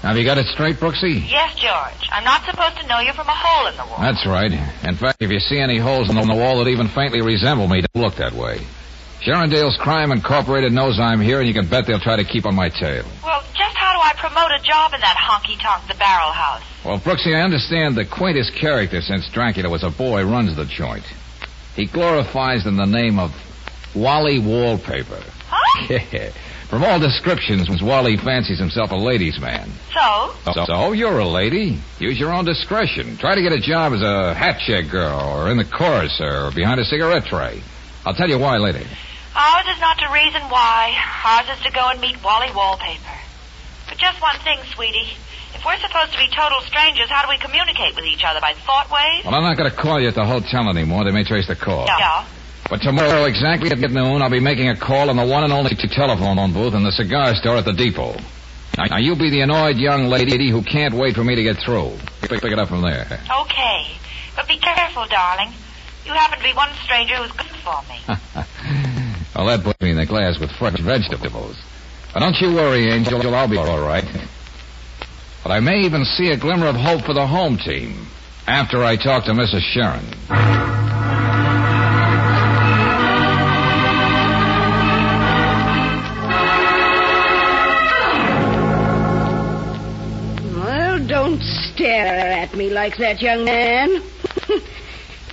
Have 0.00 0.16
you 0.16 0.24
got 0.24 0.38
it 0.38 0.46
straight, 0.46 0.76
Brooksy? 0.76 1.30
Yes, 1.30 1.54
George. 1.56 2.08
I'm 2.10 2.24
not 2.24 2.42
supposed 2.46 2.78
to 2.78 2.86
know 2.86 3.00
you 3.00 3.12
from 3.12 3.28
a 3.28 3.34
hole 3.36 3.66
in 3.66 3.76
the 3.76 3.84
wall. 3.84 3.98
That's 4.00 4.24
right. 4.24 4.50
In 4.50 4.94
fact, 4.94 5.20
if 5.20 5.30
you 5.30 5.40
see 5.40 5.58
any 5.58 5.76
holes 5.76 6.08
in 6.08 6.16
the 6.16 6.34
wall 6.34 6.64
that 6.64 6.70
even 6.70 6.88
faintly 6.88 7.20
resemble 7.20 7.68
me, 7.68 7.82
don't 7.92 8.02
look 8.02 8.16
that 8.16 8.32
way. 8.32 8.60
Sharondale's 9.20 9.76
Crime 9.76 10.12
Incorporated 10.12 10.72
knows 10.72 10.98
I'm 11.00 11.20
here, 11.20 11.40
and 11.40 11.48
you 11.48 11.54
can 11.54 11.66
bet 11.66 11.86
they'll 11.86 11.98
try 11.98 12.16
to 12.16 12.24
keep 12.24 12.46
on 12.46 12.54
my 12.54 12.68
tail. 12.68 13.04
Well, 13.24 13.42
just 13.54 13.76
how 13.76 13.92
do 13.94 14.00
I 14.00 14.12
promote 14.16 14.52
a 14.52 14.62
job 14.62 14.94
in 14.94 15.00
that 15.00 15.16
honky 15.16 15.60
tonk, 15.60 15.88
the 15.88 15.94
Barrel 15.98 16.30
House? 16.30 16.62
Well, 16.84 16.98
Brooksy, 16.98 17.34
I 17.34 17.42
understand 17.42 17.96
the 17.96 18.04
quaintest 18.04 18.54
character 18.54 19.00
since 19.00 19.28
Dracula 19.30 19.68
was 19.68 19.82
a 19.82 19.90
boy 19.90 20.24
runs 20.24 20.54
the 20.56 20.64
joint. 20.64 21.04
He 21.74 21.86
glorifies 21.86 22.66
in 22.66 22.76
the 22.76 22.86
name 22.86 23.18
of 23.18 23.32
Wally 23.94 24.38
Wallpaper. 24.38 25.22
Huh? 25.48 25.98
Yeah. 26.12 26.30
From 26.68 26.84
all 26.84 26.98
descriptions, 27.00 27.70
Wally 27.82 28.18
fancies 28.18 28.58
himself 28.58 28.90
a 28.90 28.94
ladies' 28.96 29.40
man. 29.40 29.70
So? 29.94 30.34
So, 30.52 30.64
so 30.66 30.92
you're 30.92 31.18
a 31.18 31.26
lady. 31.26 31.80
Use 31.98 32.20
your 32.20 32.30
own 32.30 32.44
discretion. 32.44 33.16
Try 33.16 33.36
to 33.36 33.42
get 33.42 33.52
a 33.52 33.58
job 33.60 33.94
as 33.94 34.02
a 34.02 34.34
hat 34.34 34.60
check 34.66 34.90
girl, 34.90 35.18
or 35.18 35.50
in 35.50 35.56
the 35.56 35.64
chorus, 35.64 36.20
or 36.20 36.50
behind 36.54 36.78
a 36.78 36.84
cigarette 36.84 37.24
tray. 37.24 37.62
I'll 38.04 38.12
tell 38.12 38.28
you 38.28 38.38
why 38.38 38.58
later. 38.58 38.84
Ours 39.38 39.66
is 39.70 39.80
not 39.80 39.96
to 39.98 40.10
reason 40.10 40.42
why. 40.50 40.98
Ours 41.24 41.46
is 41.56 41.62
to 41.62 41.70
go 41.70 41.86
and 41.88 42.00
meet 42.00 42.18
Wally 42.24 42.50
Wallpaper. 42.52 43.18
But 43.88 43.96
just 43.96 44.20
one 44.20 44.36
thing, 44.42 44.58
sweetie. 44.74 45.14
If 45.54 45.64
we're 45.64 45.78
supposed 45.78 46.10
to 46.12 46.18
be 46.18 46.26
total 46.34 46.60
strangers, 46.62 47.08
how 47.08 47.22
do 47.22 47.28
we 47.28 47.38
communicate 47.38 47.94
with 47.94 48.04
each 48.04 48.24
other? 48.26 48.40
By 48.40 48.54
thought 48.54 48.90
waves? 48.90 49.24
Well, 49.24 49.36
I'm 49.36 49.44
not 49.44 49.56
going 49.56 49.70
to 49.70 49.76
call 49.76 50.00
you 50.00 50.08
at 50.08 50.16
the 50.16 50.26
hotel 50.26 50.68
anymore. 50.68 51.04
They 51.04 51.12
may 51.12 51.22
trace 51.22 51.46
the 51.46 51.54
call. 51.54 51.86
Yeah. 51.86 52.26
But 52.68 52.82
tomorrow, 52.82 53.24
exactly 53.24 53.70
at 53.70 53.78
noon, 53.78 54.22
I'll 54.22 54.28
be 54.28 54.40
making 54.40 54.68
a 54.70 54.76
call 54.76 55.08
on 55.08 55.16
the 55.16 55.24
one 55.24 55.44
and 55.44 55.52
only 55.52 55.74
telephone 55.76 56.52
booth 56.52 56.74
in 56.74 56.82
the 56.82 56.92
cigar 56.92 57.34
store 57.36 57.56
at 57.56 57.64
the 57.64 57.72
depot. 57.72 58.16
Now, 58.76 58.84
now 58.90 58.98
you 58.98 59.14
be 59.14 59.30
the 59.30 59.40
annoyed 59.40 59.76
young 59.76 60.08
lady 60.08 60.50
who 60.50 60.62
can't 60.62 60.94
wait 60.94 61.14
for 61.14 61.22
me 61.22 61.36
to 61.36 61.42
get 61.44 61.58
through. 61.58 61.92
Pick, 62.22 62.42
pick 62.42 62.52
it 62.52 62.58
up 62.58 62.68
from 62.68 62.82
there. 62.82 63.06
Okay. 63.06 63.86
But 64.34 64.48
be 64.48 64.58
careful, 64.58 65.06
darling. 65.06 65.52
You 66.04 66.12
happen 66.12 66.38
to 66.38 66.44
be 66.44 66.52
one 66.54 66.70
stranger 66.82 67.14
who's 67.16 67.32
good 67.32 67.46
for 67.62 67.82
me. 67.88 68.94
well, 69.38 69.56
that 69.56 69.62
puts 69.62 69.80
me 69.80 69.92
in 69.92 69.96
the 69.96 70.04
glass 70.04 70.40
with 70.40 70.50
fresh 70.50 70.80
vegetables. 70.80 71.56
But 72.12 72.20
don't 72.20 72.34
you 72.40 72.52
worry, 72.56 72.90
Angel. 72.90 73.22
I'll 73.32 73.48
be 73.48 73.56
all 73.56 73.80
right. 73.80 74.04
But 75.44 75.52
I 75.52 75.60
may 75.60 75.82
even 75.82 76.04
see 76.04 76.30
a 76.30 76.36
glimmer 76.36 76.66
of 76.66 76.74
hope 76.74 77.04
for 77.04 77.14
the 77.14 77.24
home 77.24 77.56
team 77.56 78.08
after 78.48 78.82
I 78.82 78.96
talk 78.96 79.26
to 79.26 79.30
Mrs. 79.30 79.60
Sharon. 79.60 80.04
Well, 90.56 91.06
don't 91.06 91.40
stare 91.40 92.42
at 92.42 92.56
me 92.56 92.70
like 92.70 92.96
that, 92.96 93.22
young 93.22 93.44
man. 93.44 94.02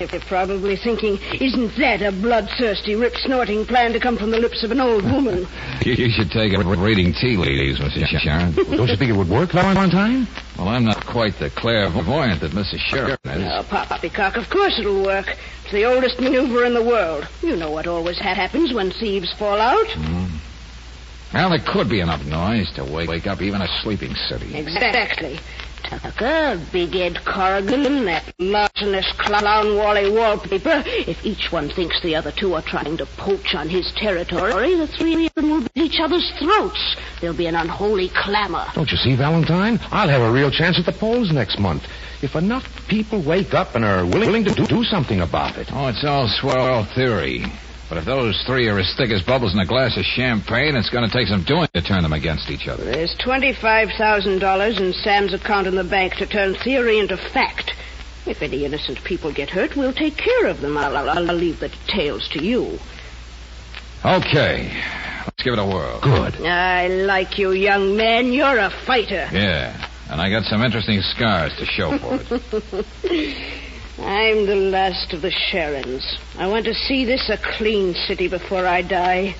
If 0.01 0.11
they're 0.11 0.19
probably 0.19 0.75
thinking, 0.75 1.19
isn't 1.39 1.75
that 1.77 2.01
a 2.01 2.11
bloodthirsty, 2.11 2.95
rip-snorting 2.95 3.65
plan 3.65 3.93
to 3.93 3.99
come 3.99 4.17
from 4.17 4.31
the 4.31 4.39
lips 4.39 4.63
of 4.63 4.71
an 4.71 4.79
old 4.81 5.03
woman? 5.03 5.47
You, 5.81 5.93
you 5.93 6.09
should 6.09 6.31
take 6.31 6.53
it 6.53 6.59
reading 6.65 7.13
tea 7.13 7.37
ladies, 7.37 7.79
Mrs. 7.79 8.19
Sharon. 8.19 8.51
Don't 8.53 8.89
you 8.89 8.95
think 8.95 9.09
it 9.11 9.15
would 9.15 9.29
work, 9.29 9.51
Valentine? 9.51 10.27
Well, 10.57 10.67
I'm 10.67 10.85
not 10.85 11.05
quite 11.05 11.37
the 11.39 11.49
clairvoyant 11.49 12.41
that 12.41 12.51
Mrs. 12.51 12.79
Sharon 12.79 13.17
is. 13.25 13.43
Oh, 13.53 13.63
poppycock, 13.69 14.35
of 14.35 14.49
course 14.49 14.77
it'll 14.79 15.03
work. 15.03 15.27
It's 15.63 15.71
the 15.71 15.85
oldest 15.85 16.19
maneuver 16.19 16.65
in 16.65 16.73
the 16.73 16.83
world. 16.83 17.27
You 17.41 17.55
know 17.55 17.71
what 17.71 17.87
always 17.87 18.17
ha- 18.17 18.35
happens 18.35 18.73
when 18.73 18.91
thieves 18.91 19.31
fall 19.33 19.59
out. 19.59 19.87
Hmm. 19.87 20.25
Well, 21.33 21.49
there 21.49 21.59
could 21.59 21.89
be 21.89 21.99
enough 21.99 22.25
noise 22.25 22.71
to 22.75 22.85
wake, 22.85 23.09
wake 23.09 23.27
up 23.27 23.41
even 23.41 23.61
a 23.61 23.67
sleeping 23.81 24.15
city. 24.15 24.55
Exactly. 24.55 25.39
Tucker, 25.85 26.59
Big 26.71 26.95
Ed 26.95 27.23
Corrigan, 27.25 28.05
that 28.05 28.33
larcenous 28.39 29.11
clown 29.17 29.75
Wally 29.77 30.09
wallpaper. 30.09 30.83
If 30.85 31.25
each 31.25 31.51
one 31.51 31.69
thinks 31.69 32.01
the 32.01 32.15
other 32.15 32.31
two 32.31 32.53
are 32.55 32.61
trying 32.61 32.97
to 32.97 33.05
poach 33.05 33.53
on 33.53 33.69
his 33.69 33.91
territory, 33.93 34.75
the 34.75 34.87
three 34.87 35.27
of 35.27 35.33
them 35.35 35.49
will 35.49 35.61
beat 35.61 35.77
each 35.77 35.99
other's 35.99 36.29
throats. 36.39 36.95
There'll 37.21 37.35
be 37.35 37.45
an 37.45 37.55
unholy 37.55 38.09
clamor. 38.09 38.65
Don't 38.73 38.91
you 38.91 38.97
see, 38.97 39.15
Valentine? 39.15 39.79
I'll 39.91 40.09
have 40.09 40.21
a 40.21 40.31
real 40.31 40.49
chance 40.51 40.79
at 40.79 40.85
the 40.85 40.91
polls 40.91 41.31
next 41.31 41.59
month. 41.59 41.87
If 42.21 42.35
enough 42.35 42.87
people 42.87 43.21
wake 43.21 43.53
up 43.53 43.75
and 43.75 43.85
are 43.85 44.05
willing, 44.05 44.27
willing 44.27 44.43
to 44.45 44.53
do, 44.53 44.65
do 44.65 44.83
something 44.83 45.21
about 45.21 45.57
it. 45.57 45.69
Oh, 45.71 45.87
it's 45.87 46.03
all 46.03 46.27
swell 46.27 46.83
theory. 46.95 47.45
But 47.87 47.99
if 47.99 48.05
those 48.05 48.41
three 48.47 48.67
are 48.67 48.79
as 48.79 48.93
thick 48.97 49.11
as 49.11 49.21
bubbles 49.21 49.53
in 49.53 49.59
a 49.59 49.65
glass 49.65 49.95
of 49.95 50.03
champagne, 50.05 50.75
it's 50.75 50.89
going 50.89 51.07
to 51.07 51.15
take 51.15 51.27
some 51.27 51.43
doing 51.43 51.67
to 51.73 51.81
turn 51.81 52.01
them 52.01 52.13
against 52.13 52.49
each 52.49 52.67
other. 52.67 52.83
There's 52.83 53.15
$25,000 53.17 54.79
in 54.79 54.93
Sam's 54.93 55.33
account 55.33 55.67
in 55.67 55.75
the 55.75 55.83
bank 55.83 56.15
to 56.15 56.25
turn 56.25 56.55
theory 56.55 56.97
into 56.97 57.15
fact. 57.15 57.73
If 58.25 58.41
any 58.41 58.65
innocent 58.65 59.03
people 59.03 59.31
get 59.31 59.51
hurt, 59.51 59.75
we'll 59.75 59.93
take 59.93 60.17
care 60.17 60.47
of 60.47 60.61
them. 60.61 60.77
I'll, 60.77 60.97
I'll, 60.97 61.09
I'll 61.29 61.35
leave 61.35 61.59
the 61.59 61.69
details 61.69 62.27
to 62.29 62.43
you. 62.43 62.79
Okay, 64.03 64.71
let's 65.25 65.43
give 65.43 65.53
it 65.53 65.59
a 65.59 65.65
whirl. 65.65 65.99
Good. 66.01 66.41
I 66.41 66.87
like 66.87 67.37
you, 67.37 67.51
young 67.51 67.95
man. 67.95 68.33
You're 68.33 68.57
a 68.57 68.71
fighter. 68.71 69.29
Yeah, 69.31 69.89
and 70.09 70.19
I 70.19 70.31
got 70.31 70.43
some 70.45 70.63
interesting 70.63 71.01
scars 71.01 71.55
to 71.57 71.65
show 71.65 71.97
for 71.99 72.19
it. 72.19 73.65
I'm 73.97 74.45
the 74.45 74.55
last 74.55 75.13
of 75.13 75.21
the 75.21 75.31
Sharons. 75.31 76.03
I 76.37 76.47
want 76.47 76.65
to 76.65 76.73
see 76.73 77.05
this 77.05 77.29
a 77.29 77.37
clean 77.37 77.93
city 77.93 78.27
before 78.27 78.65
I 78.65 78.81
die. 78.81 79.35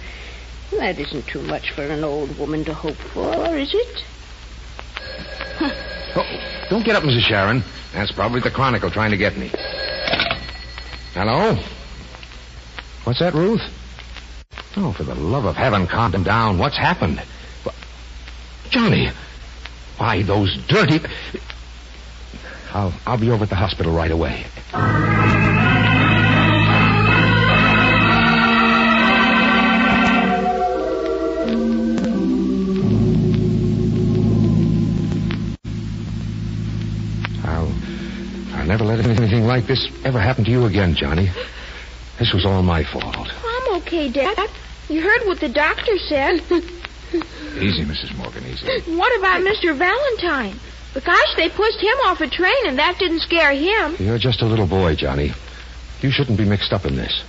That 0.72 0.98
isn't 0.98 1.28
too 1.28 1.42
much 1.42 1.72
for 1.72 1.84
an 1.84 2.04
old 2.04 2.38
woman 2.40 2.64
to 2.66 2.74
hope 2.74 2.96
for, 2.96 3.56
is 3.56 3.74
it? 3.74 4.04
Oh, 6.18 6.68
don't 6.70 6.86
get 6.86 6.96
up, 6.96 7.04
Mrs. 7.04 7.22
Sharon. 7.22 7.64
That's 7.94 8.12
probably 8.12 8.40
the 8.40 8.50
Chronicle 8.52 8.90
trying 8.90 9.12
to 9.12 9.18
get 9.18 9.38
me. 9.38 9.52
Hello? 11.14 11.58
What's 13.04 13.20
that, 13.20 13.34
Ruth? 13.34 13.62
Oh, 14.78 14.94
for 14.94 15.04
the 15.04 15.16
love 15.16 15.46
of 15.46 15.56
heaven, 15.56 15.88
calm 15.88 16.24
down. 16.24 16.58
What's 16.58 16.78
happened? 16.78 17.22
Johnny! 18.70 19.10
Why, 19.98 20.24
those 20.24 20.58
dirty... 20.68 21.00
I'll, 22.74 22.94
I'll 23.06 23.20
be 23.20 23.30
over 23.32 23.44
at 23.44 23.50
the 23.50 23.56
hospital 23.56 23.94
right 23.94 24.12
away. 24.12 24.46
I'll, 37.44 37.72
I'll 38.54 38.66
never 38.66 38.84
let 38.84 39.00
anything 39.06 39.46
like 39.46 39.66
this 39.68 39.88
ever 40.04 40.20
happen 40.20 40.44
to 40.46 40.52
you 40.52 40.66
again, 40.66 40.96
Johnny. 40.96 41.30
This 42.20 42.34
was 42.34 42.46
all 42.46 42.64
my 42.64 42.84
fault. 42.84 43.30
I'm 43.46 43.76
okay, 43.78 44.10
Dad. 44.10 44.50
You 44.90 45.02
heard 45.02 45.26
what 45.26 45.40
the 45.40 45.50
doctor 45.50 45.98
said. 45.98 46.40
easy, 47.60 47.84
Mrs. 47.84 48.16
Morgan, 48.16 48.46
easy. 48.46 48.68
what 48.96 49.18
about 49.20 49.42
Mr. 49.42 49.76
Valentine? 49.76 50.60
Gosh, 51.04 51.36
they 51.36 51.50
pushed 51.50 51.82
him 51.82 51.98
off 52.06 52.22
a 52.22 52.28
train, 52.28 52.68
and 52.68 52.80
that 52.80 52.98
didn't 52.98 53.20
scare 53.20 53.52
him. 53.52 53.96
You're 54.00 54.18
just 54.18 54.42
a 54.42 54.46
little 54.46 54.68
boy, 54.68 54.96
Johnny. 54.96 55.34
You 56.02 56.10
shouldn't 56.12 56.38
be 56.38 56.46
mixed 56.46 56.72
up 56.72 56.86
in 56.86 56.96
this. 56.96 57.24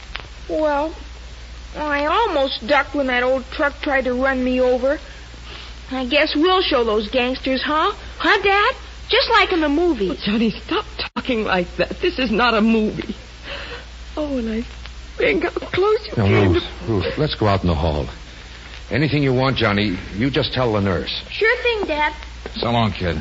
Well, 0.48 0.94
I 1.76 2.06
almost 2.06 2.66
ducked 2.66 2.94
when 2.94 3.08
that 3.08 3.22
old 3.22 3.44
truck 3.50 3.80
tried 3.80 4.04
to 4.04 4.14
run 4.14 4.42
me 4.42 4.60
over. 4.60 4.98
I 5.90 6.06
guess 6.06 6.34
we'll 6.34 6.62
show 6.62 6.84
those 6.84 7.08
gangsters, 7.10 7.62
huh? 7.62 7.92
Huh, 8.18 8.42
Dad? 8.42 8.74
Just 9.08 9.30
like 9.30 9.52
in 9.52 9.60
the 9.60 9.68
movies. 9.68 10.20
Johnny, 10.24 10.50
stop 10.50 10.84
talking 11.14 11.44
like 11.44 11.68
that. 11.76 11.90
This 12.00 12.18
is 12.18 12.30
not 12.30 12.54
a 12.54 12.60
movie. 12.60 13.14
Oh, 14.16 14.38
and 14.38 14.48
I 14.48 14.62
think 15.16 15.44
how 15.44 15.50
close 15.50 16.06
you 16.06 16.12
Now, 16.16 16.24
came 16.24 16.52
Ruth, 16.52 16.88
Ruth, 16.88 17.18
let's 17.18 17.34
go 17.34 17.46
out 17.46 17.62
in 17.62 17.68
the 17.68 17.74
hall. 17.74 18.06
Anything 18.90 19.22
you 19.22 19.34
want, 19.34 19.56
Johnny, 19.56 19.98
you 20.14 20.30
just 20.30 20.52
tell 20.52 20.72
the 20.72 20.80
nurse. 20.80 21.24
Sure 21.30 21.56
thing, 21.62 21.86
Dad. 21.86 22.14
So 22.56 22.70
long, 22.70 22.92
kid. 22.92 23.20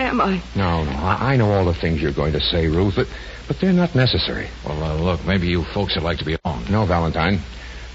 Sam, 0.00 0.18
I. 0.18 0.40
No, 0.56 0.82
no, 0.82 0.92
I, 0.92 1.32
I 1.32 1.36
know 1.36 1.52
all 1.52 1.66
the 1.66 1.74
things 1.74 2.00
you're 2.00 2.10
going 2.12 2.32
to 2.32 2.40
say, 2.40 2.68
Ruth, 2.68 2.96
but, 2.96 3.06
but 3.46 3.60
they're 3.60 3.70
not 3.72 3.94
necessary. 3.94 4.48
Well, 4.64 4.82
uh, 4.82 4.94
look, 4.94 5.26
maybe 5.26 5.48
you 5.48 5.62
folks 5.62 5.94
would 5.94 6.04
like 6.04 6.16
to 6.18 6.24
be 6.24 6.38
alone. 6.42 6.64
No, 6.70 6.86
Valentine. 6.86 7.40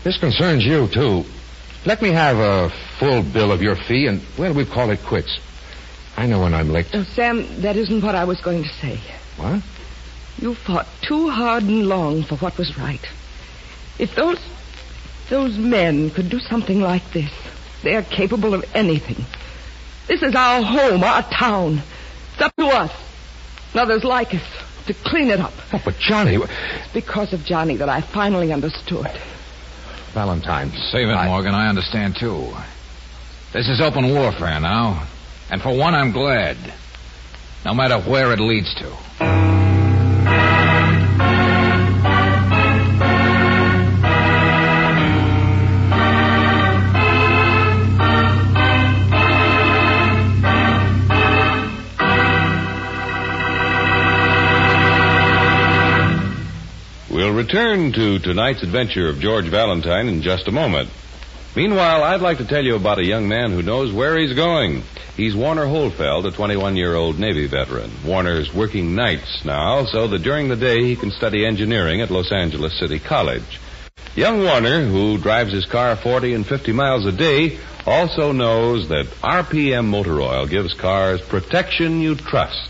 This 0.03 0.19
concerns 0.19 0.63
you, 0.63 0.87
too. 0.87 1.25
Let 1.83 2.03
me 2.03 2.11
have 2.11 2.37
a 2.37 2.69
full 2.99 3.23
bill 3.23 3.51
of 3.51 3.63
your 3.63 3.75
fee, 3.75 4.05
and, 4.05 4.21
well, 4.37 4.53
we'll 4.53 4.67
call 4.67 4.91
it 4.91 5.01
quits. 5.01 5.39
I 6.15 6.27
know 6.27 6.41
when 6.41 6.53
I'm 6.53 6.69
licked. 6.71 6.93
Oh, 6.93 7.03
Sam, 7.03 7.61
that 7.61 7.75
isn't 7.75 8.03
what 8.03 8.13
I 8.13 8.23
was 8.23 8.39
going 8.39 8.61
to 8.61 8.69
say. 8.69 8.99
What? 9.37 9.63
You 10.37 10.53
fought 10.53 10.87
too 11.01 11.29
hard 11.29 11.63
and 11.63 11.87
long 11.87 12.21
for 12.21 12.35
what 12.35 12.55
was 12.59 12.77
right. 12.77 13.03
If 13.97 14.13
those 14.13 14.39
those 15.29 15.57
men 15.57 16.11
could 16.11 16.29
do 16.29 16.39
something 16.39 16.81
like 16.81 17.13
this, 17.13 17.31
they're 17.81 18.03
capable 18.03 18.53
of 18.53 18.63
anything. 18.75 19.25
This 20.07 20.21
is 20.21 20.35
our 20.35 20.61
home, 20.61 21.03
our 21.03 21.23
town. 21.23 21.81
It's 22.35 22.41
up 22.41 22.55
to 22.57 22.65
us, 22.65 22.91
and 23.71 23.79
others 23.79 24.03
like 24.03 24.33
us, 24.33 24.43
to 24.87 24.93
clean 24.93 25.29
it 25.29 25.39
up. 25.39 25.53
Oh, 25.71 25.81
but 25.85 25.97
Johnny, 25.97 26.35
It's 26.35 26.93
because 26.93 27.31
of 27.31 27.45
Johnny 27.45 27.77
that 27.77 27.87
I 27.87 28.01
finally 28.01 28.51
understood. 28.51 29.07
Valentine. 30.13 30.69
Save 30.91 31.07
it, 31.07 31.13
I- 31.13 31.27
Morgan. 31.27 31.55
I 31.55 31.69
understand, 31.69 32.17
too. 32.17 32.53
This 33.53 33.69
is 33.69 33.79
open 33.79 34.13
warfare 34.13 34.59
now. 34.59 35.07
And 35.49 35.61
for 35.61 35.73
one, 35.77 35.95
I'm 35.95 36.11
glad. 36.11 36.57
No 37.63 37.73
matter 37.73 37.99
where 38.01 38.33
it 38.33 38.39
leads 38.41 38.75
to. 38.75 39.64
We'll 57.15 57.31
return 57.31 57.93
to 57.93 58.19
tonight's 58.19 58.61
adventure 58.61 59.07
of 59.07 59.21
George 59.21 59.45
Valentine 59.45 60.09
in 60.09 60.21
just 60.21 60.49
a 60.49 60.51
moment. 60.51 60.89
Meanwhile, 61.55 62.03
I'd 62.03 62.19
like 62.19 62.39
to 62.39 62.45
tell 62.45 62.61
you 62.61 62.75
about 62.75 62.99
a 62.99 63.05
young 63.05 63.29
man 63.29 63.51
who 63.51 63.61
knows 63.61 63.93
where 63.93 64.17
he's 64.17 64.33
going. 64.33 64.83
He's 65.15 65.33
Warner 65.33 65.63
Holfeld, 65.63 66.25
a 66.25 66.31
21 66.31 66.75
year 66.75 66.93
old 66.93 67.17
Navy 67.17 67.47
veteran. 67.47 67.89
Warner's 68.03 68.53
working 68.53 68.95
nights 68.95 69.45
now 69.45 69.85
so 69.85 70.09
that 70.09 70.23
during 70.23 70.49
the 70.49 70.57
day 70.57 70.83
he 70.83 70.97
can 70.97 71.09
study 71.09 71.45
engineering 71.45 72.01
at 72.01 72.11
Los 72.11 72.33
Angeles 72.33 72.77
City 72.77 72.99
College. 72.99 73.61
Young 74.17 74.43
Warner, 74.43 74.83
who 74.83 75.17
drives 75.17 75.53
his 75.53 75.65
car 75.65 75.95
40 75.95 76.33
and 76.33 76.45
50 76.45 76.73
miles 76.73 77.05
a 77.05 77.13
day, 77.13 77.57
also 77.85 78.33
knows 78.33 78.89
that 78.89 79.05
RPM 79.23 79.85
motor 79.85 80.19
oil 80.19 80.47
gives 80.47 80.73
cars 80.73 81.21
protection 81.21 82.01
you 82.01 82.15
trust. 82.15 82.69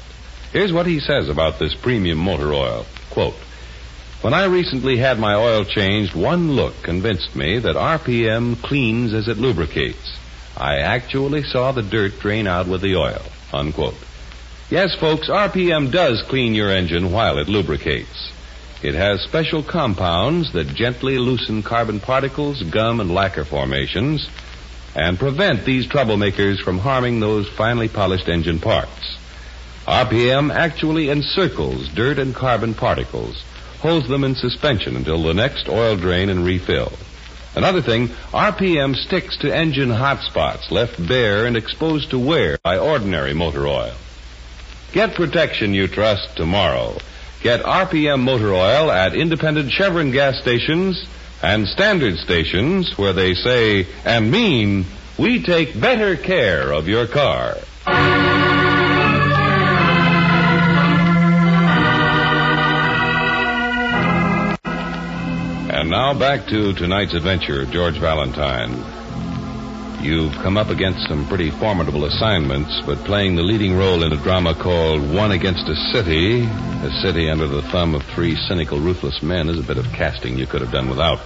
Here's 0.54 0.72
what 0.72 0.86
he 0.86 1.00
says 1.00 1.30
about 1.30 1.58
this 1.58 1.74
premium 1.74 2.20
motor 2.20 2.54
oil. 2.54 2.86
Quote, 3.10 3.34
when 4.26 4.34
I 4.34 4.46
recently 4.46 4.98
had 4.98 5.20
my 5.20 5.36
oil 5.36 5.64
changed, 5.66 6.16
one 6.16 6.54
look 6.54 6.82
convinced 6.82 7.36
me 7.36 7.60
that 7.60 7.76
RPM 7.76 8.60
cleans 8.60 9.14
as 9.14 9.28
it 9.28 9.38
lubricates. 9.38 10.18
I 10.58 10.80
actually 10.80 11.44
saw 11.44 11.72
the 11.72 11.84
dirt 11.84 12.18
drain 12.22 12.48
out 12.48 12.68
with 12.68 12.82
the 12.82 12.96
oil. 12.96 13.22
Unquote. 13.54 13.94
Yes, 14.72 14.96
folks, 14.96 15.30
RPM 15.30 15.92
does 15.92 16.24
clean 16.24 16.56
your 16.56 16.72
engine 16.72 17.12
while 17.12 17.38
it 17.38 17.48
lubricates. 17.48 18.32
It 18.82 18.96
has 18.96 19.22
special 19.22 19.62
compounds 19.62 20.54
that 20.54 20.74
gently 20.74 21.20
loosen 21.20 21.62
carbon 21.62 22.00
particles, 22.00 22.64
gum, 22.64 23.00
and 23.02 23.14
lacquer 23.14 23.46
formations 23.46 24.28
and 24.96 25.20
prevent 25.20 25.66
these 25.66 25.86
troublemakers 25.86 26.60
from 26.60 26.80
harming 26.80 27.20
those 27.20 27.48
finely 27.48 27.90
polished 27.90 28.28
engine 28.28 28.58
parts. 28.58 29.20
RPM 29.88 30.52
actually 30.52 31.12
encircles 31.12 31.90
dirt 31.90 32.18
and 32.18 32.34
carbon 32.34 32.74
particles, 32.74 33.44
holds 33.86 34.08
them 34.08 34.24
in 34.24 34.34
suspension 34.34 34.96
until 34.96 35.22
the 35.22 35.34
next 35.34 35.70
oil 35.70 35.96
drain 35.96 36.30
and 36.30 36.44
refill. 36.44 36.92
Another 37.56 37.84
thing, 37.84 38.08
RPM 38.34 38.96
sticks 38.96 39.38
to 39.38 39.56
engine 39.56 39.92
hot 39.92 40.24
spots 40.24 40.72
left 40.72 41.08
bare 41.08 41.46
and 41.46 41.56
exposed 41.56 42.10
to 42.10 42.18
wear 42.18 42.58
by 42.64 42.80
ordinary 42.80 43.36
motor 43.36 43.68
oil. 43.68 43.94
Get 44.92 45.14
protection 45.14 45.76
you 45.76 45.88
trust 45.88 46.36
tomorrow. 46.36 46.98
Get 47.44 47.62
RPM 47.62 48.22
motor 48.22 48.54
oil 48.54 48.90
at 48.90 49.16
independent 49.16 49.72
Chevron 49.72 50.10
gas 50.10 50.42
stations 50.42 51.06
and 51.44 51.68
standard 51.68 52.18
stations 52.18 52.98
where 52.98 53.14
they 53.14 53.36
say 53.36 53.86
and 54.04 54.32
mean 54.32 54.86
we 55.18 55.44
take 55.44 55.80
better 55.80 56.18
care 56.18 56.74
of 56.74 56.88
your 56.88 57.06
car. 57.06 57.58
And 65.86 65.92
now 65.92 66.16
back 66.16 66.48
to 66.48 66.74
tonight's 66.74 67.14
adventure 67.14 67.64
George 67.64 68.00
Valentine. 68.00 68.74
You've 70.04 70.34
come 70.34 70.58
up 70.58 70.70
against 70.70 71.08
some 71.08 71.28
pretty 71.28 71.52
formidable 71.52 72.06
assignments, 72.06 72.82
but 72.88 72.98
playing 73.06 73.36
the 73.36 73.44
leading 73.44 73.78
role 73.78 74.02
in 74.02 74.12
a 74.12 74.18
drama 74.18 74.56
called 74.56 75.14
One 75.14 75.32
Against 75.32 75.70
a 75.70 75.76
City, 75.94 76.42
a 76.42 76.90
city 77.04 77.30
under 77.30 77.46
the 77.46 77.62
thumb 77.62 77.94
of 77.94 78.02
three 78.02 78.36
cynical, 78.36 78.80
ruthless 78.80 79.22
men, 79.22 79.48
is 79.48 79.60
a 79.60 79.62
bit 79.62 79.78
of 79.78 79.86
casting 79.94 80.40
you 80.40 80.48
could 80.48 80.62
have 80.62 80.72
done 80.72 80.90
without. 80.90 81.20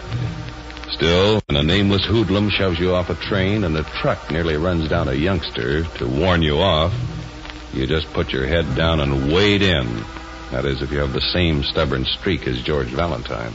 Still, 0.91 1.39
when 1.47 1.55
a 1.55 1.63
nameless 1.63 2.03
hoodlum 2.03 2.49
shoves 2.49 2.81
you 2.81 2.93
off 2.93 3.09
a 3.09 3.15
train 3.15 3.63
and 3.63 3.77
a 3.77 3.83
truck 4.01 4.29
nearly 4.29 4.57
runs 4.57 4.89
down 4.89 5.07
a 5.07 5.13
youngster 5.13 5.85
to 5.85 6.05
warn 6.05 6.41
you 6.41 6.59
off, 6.59 6.93
you 7.73 7.87
just 7.87 8.11
put 8.11 8.33
your 8.33 8.45
head 8.45 8.75
down 8.75 8.99
and 8.99 9.31
wade 9.31 9.61
in. 9.61 10.03
That 10.51 10.65
is, 10.65 10.81
if 10.81 10.91
you 10.91 10.99
have 10.99 11.13
the 11.13 11.21
same 11.31 11.63
stubborn 11.63 12.03
streak 12.03 12.45
as 12.45 12.61
George 12.61 12.89
Valentine. 12.89 13.53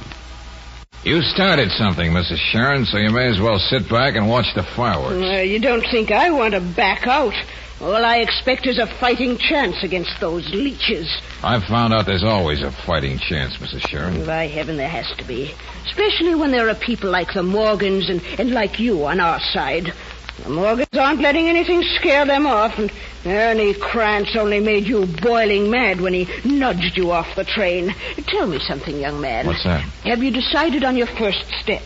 You 1.04 1.20
started 1.20 1.70
something, 1.72 2.12
Mrs. 2.12 2.38
Sharon, 2.38 2.86
so 2.86 2.96
you 2.96 3.10
may 3.10 3.28
as 3.28 3.38
well 3.38 3.58
sit 3.58 3.90
back 3.90 4.16
and 4.16 4.26
watch 4.26 4.46
the 4.54 4.62
fireworks. 4.62 5.22
Uh, 5.22 5.42
you 5.42 5.58
don't 5.60 5.84
think 5.90 6.10
I 6.10 6.30
want 6.30 6.54
to 6.54 6.62
back 6.62 7.06
out? 7.06 7.34
All 7.78 8.02
I 8.02 8.18
expect 8.18 8.66
is 8.66 8.78
a 8.78 8.86
fighting 8.86 9.36
chance 9.36 9.76
against 9.82 10.18
those 10.18 10.48
leeches. 10.54 11.06
I've 11.42 11.64
found 11.64 11.92
out 11.92 12.06
there's 12.06 12.24
always 12.24 12.62
a 12.62 12.70
fighting 12.70 13.18
chance, 13.18 13.58
Mrs. 13.58 13.86
Sharon. 13.86 14.24
By 14.24 14.46
heaven, 14.46 14.78
there 14.78 14.88
has 14.88 15.06
to 15.18 15.24
be. 15.24 15.54
Especially 15.84 16.34
when 16.34 16.52
there 16.52 16.70
are 16.70 16.74
people 16.74 17.10
like 17.10 17.34
the 17.34 17.42
Morgans 17.42 18.08
and, 18.08 18.22
and 18.38 18.52
like 18.52 18.78
you 18.78 19.04
on 19.04 19.20
our 19.20 19.40
side. 19.52 19.92
The 20.42 20.50
Morgans 20.50 20.88
aren't 20.98 21.20
letting 21.20 21.48
anything 21.48 21.82
scare 21.96 22.26
them 22.26 22.46
off, 22.46 22.78
and 22.78 22.92
Ernie 23.24 23.74
Krantz 23.74 24.36
only 24.36 24.60
made 24.60 24.86
you 24.86 25.06
boiling 25.22 25.70
mad 25.70 26.00
when 26.00 26.12
he 26.12 26.28
nudged 26.44 26.96
you 26.96 27.12
off 27.12 27.36
the 27.36 27.44
train. 27.44 27.94
Tell 28.26 28.46
me 28.46 28.58
something, 28.58 28.98
young 28.98 29.20
man. 29.20 29.46
What's 29.46 29.64
that? 29.64 29.80
Have 30.04 30.22
you 30.22 30.30
decided 30.30 30.84
on 30.84 30.96
your 30.96 31.06
first 31.06 31.44
step? 31.60 31.82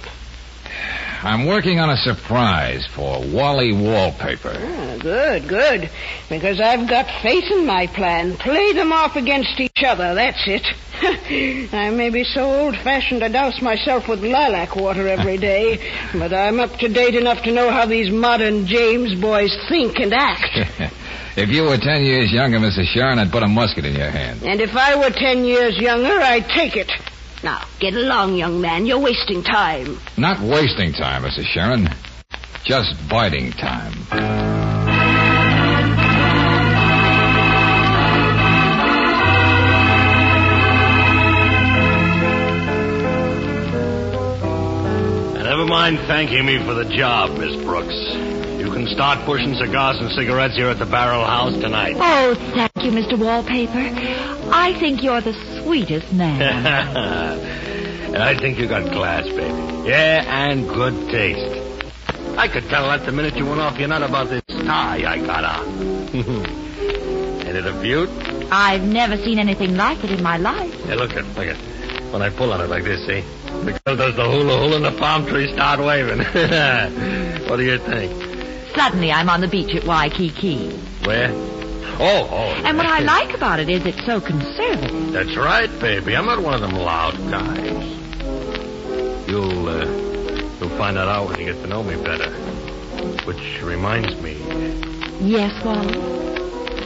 I'm 1.20 1.46
working 1.46 1.80
on 1.80 1.90
a 1.90 1.96
surprise 1.96 2.86
for 2.94 3.20
Wally 3.20 3.72
Wallpaper. 3.72 4.54
Ah, 4.54 4.96
good, 5.00 5.48
good. 5.48 5.90
Because 6.28 6.60
I've 6.60 6.88
got 6.88 7.06
faith 7.22 7.50
in 7.50 7.66
my 7.66 7.88
plan. 7.88 8.36
Play 8.36 8.72
them 8.72 8.92
off 8.92 9.16
against 9.16 9.58
each 9.58 9.82
other, 9.84 10.14
that's 10.14 10.44
it. 10.46 10.64
I 11.72 11.90
may 11.90 12.10
be 12.10 12.22
so 12.22 12.42
old-fashioned 12.42 13.24
I 13.24 13.28
douse 13.28 13.60
myself 13.60 14.06
with 14.08 14.20
lilac 14.20 14.76
water 14.76 15.08
every 15.08 15.38
day, 15.38 15.92
but 16.12 16.32
I'm 16.32 16.60
up 16.60 16.76
to 16.78 16.88
date 16.88 17.16
enough 17.16 17.42
to 17.44 17.52
know 17.52 17.70
how 17.70 17.86
these 17.86 18.12
modern 18.12 18.66
James 18.66 19.20
boys 19.20 19.56
think 19.68 19.98
and 19.98 20.14
act. 20.14 20.56
if 21.36 21.48
you 21.48 21.64
were 21.64 21.78
ten 21.78 22.04
years 22.04 22.32
younger, 22.32 22.58
Mrs. 22.58 22.86
Sharon, 22.86 23.18
I'd 23.18 23.32
put 23.32 23.42
a 23.42 23.48
musket 23.48 23.84
in 23.84 23.96
your 23.96 24.10
hand. 24.10 24.44
And 24.44 24.60
if 24.60 24.76
I 24.76 24.94
were 24.94 25.10
ten 25.10 25.44
years 25.44 25.76
younger, 25.78 26.20
I'd 26.20 26.48
take 26.48 26.76
it. 26.76 26.90
Now, 27.42 27.64
get 27.78 27.94
along, 27.94 28.34
young 28.34 28.60
man. 28.60 28.84
You're 28.86 28.98
wasting 28.98 29.42
time. 29.42 29.98
Not 30.16 30.40
wasting 30.40 30.92
time, 30.92 31.22
Mrs. 31.22 31.46
Sharon. 31.46 31.88
Just 32.64 33.08
biding 33.08 33.52
time. 33.52 33.92
Never 45.58 45.64
mind 45.64 45.98
thanking 46.06 46.44
me 46.44 46.58
for 46.64 46.74
the 46.74 46.84
job, 46.84 47.38
Miss 47.38 47.56
Brooks. 47.64 47.94
You 48.58 48.70
can 48.70 48.86
start 48.88 49.24
pushing 49.24 49.54
cigars 49.54 49.96
and 49.98 50.10
cigarettes 50.12 50.56
here 50.56 50.68
at 50.68 50.78
the 50.78 50.86
Barrel 50.86 51.24
House 51.24 51.54
tonight. 51.54 51.96
Oh, 51.98 52.34
thank 52.54 52.72
you, 52.76 52.90
Mr. 52.90 53.18
Wallpaper. 53.18 54.52
I 54.52 54.76
think 54.78 55.02
you're 55.02 55.20
the 55.20 55.32
sweetest 55.68 56.10
man. 56.14 57.38
And 58.08 58.22
I 58.22 58.34
think 58.34 58.58
you 58.58 58.66
got 58.66 58.90
class, 58.90 59.26
baby. 59.26 59.86
Yeah, 59.86 60.24
and 60.26 60.66
good 60.66 61.10
taste. 61.10 61.84
I 62.38 62.48
could 62.48 62.66
tell 62.70 62.88
that 62.88 63.04
the 63.04 63.12
minute 63.12 63.36
you 63.36 63.44
went 63.44 63.60
off 63.60 63.78
your 63.78 63.88
nut 63.88 64.02
about 64.02 64.30
this 64.30 64.42
tie 64.46 65.04
I 65.06 65.18
got 65.18 65.44
on. 65.44 65.68
Ain't 66.14 67.56
it 67.56 67.66
a 67.66 67.78
beaut? 67.82 68.08
I've 68.50 68.82
never 68.82 69.18
seen 69.18 69.38
anything 69.38 69.76
like 69.76 70.02
it 70.02 70.10
in 70.10 70.22
my 70.22 70.38
life. 70.38 70.72
Hey, 70.84 70.96
look 70.96 71.12
at, 71.12 71.26
look 71.36 71.48
at. 71.48 71.58
When 72.10 72.22
I 72.22 72.30
pull 72.30 72.50
on 72.50 72.62
it 72.62 72.70
like 72.70 72.84
this, 72.84 73.06
see? 73.06 73.20
The 73.66 73.78
girl 73.84 73.96
does 73.96 74.16
the 74.16 74.24
hula 74.24 74.56
hula 74.56 74.76
and 74.76 74.86
the 74.86 74.98
palm 74.98 75.26
trees 75.26 75.52
start 75.52 75.78
waving. 75.78 76.18
what 77.46 77.56
do 77.58 77.62
you 77.62 77.76
think? 77.76 78.10
Suddenly 78.74 79.12
I'm 79.12 79.28
on 79.28 79.42
the 79.42 79.48
beach 79.48 79.74
at 79.74 79.84
Waikiki. 79.84 80.70
Where? 81.04 81.57
Oh, 82.00 82.28
oh. 82.30 82.62
And 82.64 82.76
what 82.76 82.86
I 82.86 83.00
like 83.00 83.34
about 83.34 83.58
it 83.60 83.68
is 83.68 83.84
it's 83.84 84.04
so 84.06 84.20
conservative. 84.20 85.12
That's 85.12 85.36
right, 85.36 85.68
baby. 85.80 86.14
I'm 86.16 86.26
not 86.26 86.40
one 86.42 86.54
of 86.54 86.60
them 86.60 86.74
loud 86.76 87.16
guys. 87.30 87.84
You'll, 89.28 89.68
uh, 89.68 89.84
you'll 90.60 90.76
find 90.78 90.96
that 90.96 91.08
out 91.08 91.28
when 91.28 91.40
you 91.40 91.46
get 91.52 91.60
to 91.62 91.66
know 91.66 91.82
me 91.82 91.96
better. 91.96 92.30
Which 93.26 93.60
reminds 93.62 94.14
me, 94.22 94.34
Yes, 95.20 95.52
Wally? 95.64 95.98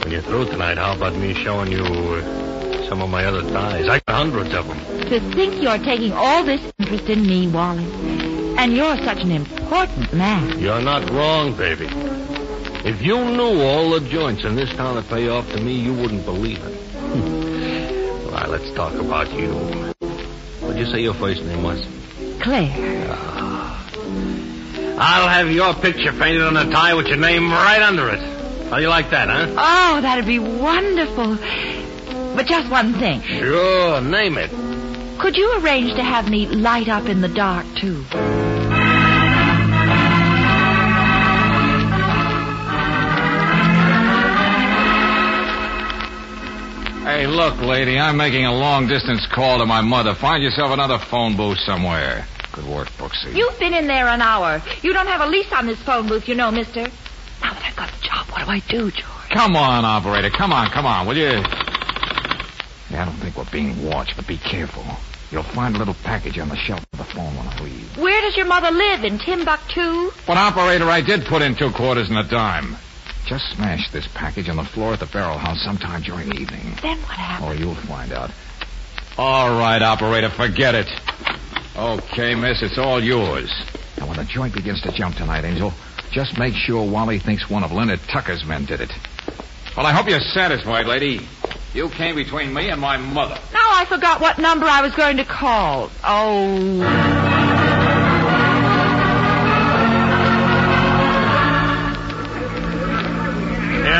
when 0.01 0.11
you're 0.11 0.21
through 0.21 0.45
tonight, 0.45 0.77
how 0.77 0.95
about 0.95 1.15
me 1.15 1.33
showing 1.35 1.71
you 1.71 1.83
uh, 1.83 2.87
some 2.89 3.01
of 3.01 3.09
my 3.09 3.23
other 3.25 3.41
ties? 3.51 3.87
I 3.87 3.99
got 3.99 4.15
hundreds 4.15 4.53
of 4.53 4.67
them. 4.67 4.79
To 5.09 5.19
think 5.35 5.61
you're 5.61 5.77
taking 5.77 6.11
all 6.11 6.43
this 6.43 6.59
interest 6.79 7.07
in 7.09 7.25
me, 7.25 7.47
Wally. 7.47 7.85
And 8.57 8.73
you're 8.73 8.97
such 8.97 9.19
an 9.21 9.31
important 9.31 10.13
man. 10.13 10.59
You're 10.59 10.81
not 10.81 11.09
wrong, 11.11 11.55
baby. 11.55 11.87
If 12.85 13.01
you 13.01 13.15
knew 13.17 13.61
all 13.61 13.91
the 13.91 14.01
joints 14.09 14.43
in 14.43 14.55
this 14.55 14.69
town 14.73 14.95
that 14.95 15.07
pay 15.07 15.29
off 15.29 15.49
to 15.53 15.61
me, 15.61 15.73
you 15.73 15.93
wouldn't 15.93 16.25
believe 16.25 16.61
it. 16.61 16.73
Hmm. 16.73 18.25
all 18.25 18.31
right, 18.31 18.49
let's 18.49 18.69
talk 18.71 18.93
about 18.93 19.31
you. 19.31 19.53
What'd 20.59 20.77
you 20.77 20.85
say 20.85 21.01
your 21.01 21.13
first 21.13 21.41
name 21.43 21.63
was? 21.63 21.85
Claire. 22.41 23.07
Ah. 23.09 23.89
I'll 24.99 25.29
have 25.29 25.49
your 25.49 25.73
picture 25.73 26.11
painted 26.11 26.41
on 26.41 26.57
a 26.57 26.69
tie 26.71 26.93
with 26.93 27.07
your 27.07 27.17
name 27.17 27.49
right 27.49 27.81
under 27.81 28.09
it. 28.09 28.19
How 28.69 28.75
do 28.75 28.81
you 28.81 28.89
like 28.89 29.11
that, 29.11 29.29
huh? 29.29 29.47
Oh, 29.57 30.01
that'd 30.01 30.25
be 30.25 30.39
wonderful. 30.39 31.37
But 32.35 32.47
just 32.47 32.69
one 32.69 32.93
thing. 32.95 33.21
Sure, 33.21 34.01
name 34.01 34.37
it. 34.37 34.51
Could 35.19 35.37
you 35.37 35.59
arrange 35.59 35.93
to 35.95 36.03
have 36.03 36.29
me 36.29 36.47
light 36.47 36.89
up 36.89 37.05
in 37.05 37.21
the 37.21 37.29
dark, 37.29 37.65
too? 37.75 38.03
Hey, 47.03 47.27
look, 47.27 47.59
lady, 47.59 47.99
I'm 47.99 48.15
making 48.15 48.45
a 48.45 48.53
long 48.53 48.87
distance 48.87 49.27
call 49.27 49.57
to 49.59 49.65
my 49.65 49.81
mother. 49.81 50.15
Find 50.15 50.41
yourself 50.41 50.71
another 50.71 50.97
phone 50.97 51.35
booth 51.35 51.57
somewhere. 51.59 52.25
Good 52.53 52.65
work, 52.65 52.87
Brooksy. 52.91 53.35
You've 53.35 53.59
been 53.59 53.73
in 53.73 53.87
there 53.87 54.07
an 54.07 54.21
hour. 54.21 54.61
You 54.81 54.93
don't 54.93 55.07
have 55.07 55.19
a 55.19 55.27
lease 55.27 55.51
on 55.51 55.65
this 55.65 55.77
phone 55.81 56.07
booth, 56.07 56.29
you 56.29 56.35
know, 56.35 56.49
mister. 56.49 56.83
Now 56.83 57.53
that 57.53 57.63
I've 57.65 57.75
got 57.75 57.91
the 57.91 58.07
job, 58.07 58.25
what 58.27 58.45
do 58.45 58.51
I 58.51 58.59
do, 58.69 58.89
George? 58.89 59.29
Come 59.31 59.57
on, 59.57 59.83
operator. 59.83 60.29
Come 60.29 60.53
on, 60.53 60.69
come 60.69 60.85
on, 60.85 61.05
will 61.05 61.17
you? 61.17 61.43
Yeah, 62.89 63.01
I 63.01 63.05
don't 63.05 63.17
think 63.17 63.35
we're 63.35 63.51
being 63.51 63.85
watched, 63.85 64.15
but 64.15 64.25
be 64.25 64.37
careful. 64.37 64.85
You'll 65.29 65.43
find 65.43 65.75
a 65.75 65.79
little 65.79 65.95
package 66.05 66.39
on 66.39 66.47
the 66.47 66.55
shelf 66.55 66.85
of 66.93 66.99
the 66.99 67.03
phone 67.03 67.35
when 67.35 67.47
I 67.47 67.63
leave. 67.63 67.97
Where 67.97 68.21
does 68.21 68.37
your 68.37 68.45
mother 68.45 68.71
live? 68.71 69.03
In 69.03 69.19
Timbuktu? 69.19 70.11
But, 70.25 70.37
operator, 70.37 70.89
I 70.89 71.01
did 71.01 71.25
put 71.25 71.41
in 71.41 71.55
two 71.55 71.71
quarters 71.71 72.07
and 72.09 72.17
a 72.17 72.23
dime. 72.23 72.77
Just 73.25 73.51
smash 73.55 73.89
this 73.91 74.07
package 74.13 74.49
on 74.49 74.57
the 74.57 74.63
floor 74.63 74.93
at 74.93 74.99
the 74.99 75.05
barrel 75.05 75.37
house 75.37 75.61
sometime 75.63 76.01
during 76.01 76.29
the 76.29 76.35
evening. 76.35 76.75
Then 76.81 76.97
what 76.99 77.17
happened? 77.17 77.49
Oh, 77.49 77.53
you'll 77.53 77.75
find 77.75 78.11
out. 78.11 78.31
All 79.17 79.57
right, 79.57 79.81
operator, 79.81 80.29
forget 80.29 80.75
it. 80.75 80.87
Okay, 81.75 82.35
miss, 82.35 82.61
it's 82.61 82.77
all 82.77 83.03
yours. 83.03 83.51
Now, 83.97 84.07
when 84.07 84.17
the 84.17 84.25
joint 84.25 84.53
begins 84.53 84.81
to 84.81 84.91
jump 84.91 85.15
tonight, 85.15 85.45
Angel, 85.45 85.73
just 86.11 86.37
make 86.37 86.53
sure 86.53 86.83
Wally 86.83 87.19
thinks 87.19 87.49
one 87.49 87.63
of 87.63 87.71
Leonard 87.71 87.99
Tucker's 88.11 88.45
men 88.45 88.65
did 88.65 88.81
it. 88.81 88.91
Well, 89.75 89.85
I 89.85 89.91
hope 89.91 90.07
you're 90.09 90.19
satisfied, 90.19 90.85
lady. 90.85 91.27
You 91.73 91.89
came 91.89 92.15
between 92.15 92.53
me 92.53 92.69
and 92.69 92.79
my 92.79 92.97
mother. 92.97 93.39
Now 93.51 93.69
I 93.71 93.85
forgot 93.85 94.21
what 94.21 94.37
number 94.37 94.67
I 94.67 94.81
was 94.81 94.93
going 94.93 95.17
to 95.17 95.25
call. 95.25 95.89
Oh. 96.03 97.32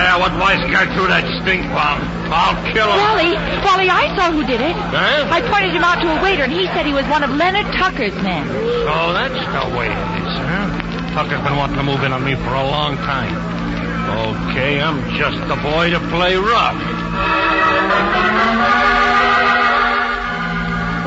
Yeah, 0.03 0.19
what 0.19 0.35
Weiss 0.35 0.59
got 0.67 0.91
through 0.91 1.07
that 1.07 1.23
stink 1.39 1.63
bomb. 1.71 2.03
I'll 2.27 2.59
kill 2.75 2.91
him. 2.91 2.99
Wally, 2.99 3.31
Wally, 3.63 3.87
I 3.87 4.11
saw 4.19 4.35
who 4.35 4.43
did 4.43 4.59
it. 4.59 4.75
Huh? 4.75 5.31
I 5.31 5.39
pointed 5.47 5.71
him 5.71 5.87
out 5.87 6.03
to 6.03 6.11
a 6.11 6.19
waiter, 6.19 6.43
and 6.43 6.51
he 6.51 6.67
said 6.75 6.85
he 6.85 6.91
was 6.91 7.07
one 7.07 7.23
of 7.23 7.31
Leonard 7.31 7.71
Tucker's 7.79 8.11
men. 8.19 8.43
So 8.83 9.15
that's 9.15 9.31
the 9.31 9.63
way 9.71 9.87
it 9.87 10.03
is, 10.19 10.33
huh? 10.43 11.15
Tucker's 11.15 11.39
been 11.47 11.55
wanting 11.55 11.79
to 11.79 11.87
move 11.87 12.03
in 12.03 12.11
on 12.11 12.19
me 12.19 12.35
for 12.35 12.51
a 12.51 12.67
long 12.67 12.99
time. 13.07 13.31
Okay, 14.51 14.83
I'm 14.83 14.99
just 15.15 15.39
the 15.47 15.55
boy 15.63 15.95
to 15.95 16.03
play 16.11 16.35
rough. 16.35 16.75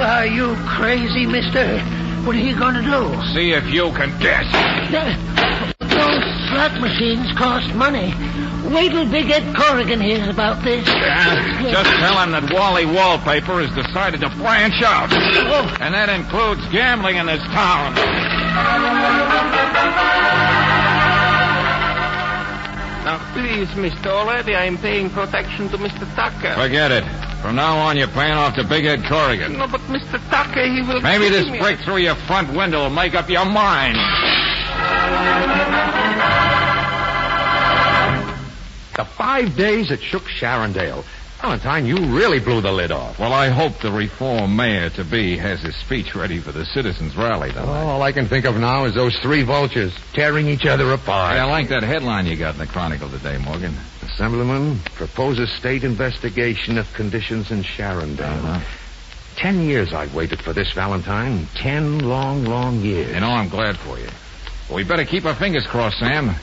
Are 0.00 0.24
you 0.24 0.56
crazy, 0.64 1.28
mister? 1.28 1.84
What 2.24 2.34
are 2.34 2.40
you 2.40 2.56
going 2.56 2.80
to 2.80 2.82
do? 2.82 3.12
See 3.36 3.52
if 3.52 3.68
you 3.68 3.92
can 3.92 4.08
guess. 4.24 4.48
Those 6.06 6.22
slot 6.48 6.80
machines 6.80 7.32
cost 7.32 7.74
money. 7.74 8.14
Wait 8.72 8.90
till 8.90 9.10
Big 9.10 9.28
Ed 9.28 9.56
Corrigan 9.56 10.00
hears 10.00 10.28
about 10.28 10.62
this. 10.62 10.86
Yeah, 10.86 11.70
just 11.72 11.90
tell 11.98 12.22
him 12.22 12.30
that 12.30 12.52
Wally 12.52 12.86
Wallpaper 12.86 13.60
has 13.66 13.74
decided 13.74 14.20
to 14.20 14.28
branch 14.30 14.82
out. 14.82 15.10
Oh. 15.12 15.76
And 15.80 15.94
that 15.94 16.08
includes 16.08 16.62
gambling 16.68 17.16
in 17.16 17.26
this 17.26 17.42
town. 17.50 17.94
Now, 23.06 23.18
please, 23.34 23.68
Mr. 23.70 24.06
Already 24.06 24.54
I'm 24.54 24.78
paying 24.78 25.10
protection 25.10 25.68
to 25.70 25.78
Mr. 25.78 26.06
Tucker. 26.14 26.54
Forget 26.54 26.92
it. 26.92 27.04
From 27.42 27.56
now 27.56 27.78
on, 27.78 27.96
you're 27.96 28.08
paying 28.08 28.32
off 28.32 28.54
to 28.56 28.64
Big 28.64 28.84
Ed 28.84 29.04
Corrigan. 29.08 29.58
No, 29.58 29.66
but 29.68 29.80
Mr. 29.82 30.20
Tucker, 30.30 30.66
he 30.66 30.82
will. 30.82 31.00
Maybe 31.00 31.28
kill 31.28 31.42
this 31.42 31.50
me. 31.50 31.58
break 31.58 31.78
through 31.80 31.98
your 31.98 32.14
front 32.14 32.52
window 32.56 32.84
will 32.84 32.90
make 32.90 33.14
up 33.14 33.28
your 33.28 33.44
mind. 33.44 33.96
The 38.96 39.04
five 39.04 39.56
days 39.56 39.90
it 39.90 40.02
shook 40.02 40.24
Sharondale. 40.24 41.04
Valentine, 41.42 41.84
you 41.84 41.96
really 41.96 42.40
blew 42.40 42.62
the 42.62 42.72
lid 42.72 42.90
off. 42.90 43.18
Well, 43.18 43.34
I 43.34 43.48
hope 43.48 43.78
the 43.80 43.92
reform 43.92 44.56
mayor 44.56 44.88
to 44.90 45.04
be 45.04 45.36
has 45.36 45.60
his 45.60 45.76
speech 45.76 46.14
ready 46.14 46.40
for 46.40 46.50
the 46.50 46.64
citizens' 46.64 47.14
rally 47.14 47.52
tonight. 47.52 47.66
All 47.66 48.02
I 48.02 48.12
can 48.12 48.26
think 48.26 48.46
of 48.46 48.58
now 48.58 48.86
is 48.86 48.94
those 48.94 49.14
three 49.18 49.42
vultures 49.42 49.92
tearing 50.14 50.48
each 50.48 50.64
other 50.64 50.90
apart. 50.92 51.34
Hey, 51.34 51.40
I 51.40 51.44
like 51.44 51.68
that 51.68 51.82
headline 51.82 52.26
you 52.26 52.36
got 52.36 52.54
in 52.54 52.60
the 52.60 52.66
Chronicle 52.66 53.10
today, 53.10 53.36
Morgan. 53.36 53.74
Assemblyman 54.02 54.78
proposes 54.94 55.52
state 55.52 55.84
investigation 55.84 56.78
of 56.78 56.90
conditions 56.94 57.50
in 57.50 57.62
Sharondale. 57.62 58.20
Uh-huh. 58.20 58.60
Ten 59.36 59.60
years 59.60 59.92
I've 59.92 60.14
waited 60.14 60.40
for 60.40 60.54
this, 60.54 60.72
Valentine. 60.72 61.46
Ten 61.54 61.98
long, 61.98 62.46
long 62.46 62.80
years. 62.80 63.12
You 63.12 63.20
know, 63.20 63.28
I'm 63.28 63.50
glad 63.50 63.76
for 63.76 63.98
you. 63.98 64.08
We 64.74 64.84
better 64.84 65.04
keep 65.04 65.26
our 65.26 65.34
fingers 65.34 65.66
crossed, 65.66 65.98
Sam. 65.98 66.34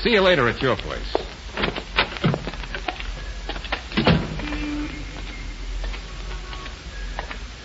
See 0.00 0.10
you 0.10 0.20
later 0.20 0.46
at 0.46 0.62
your 0.62 0.76
place. 0.76 1.12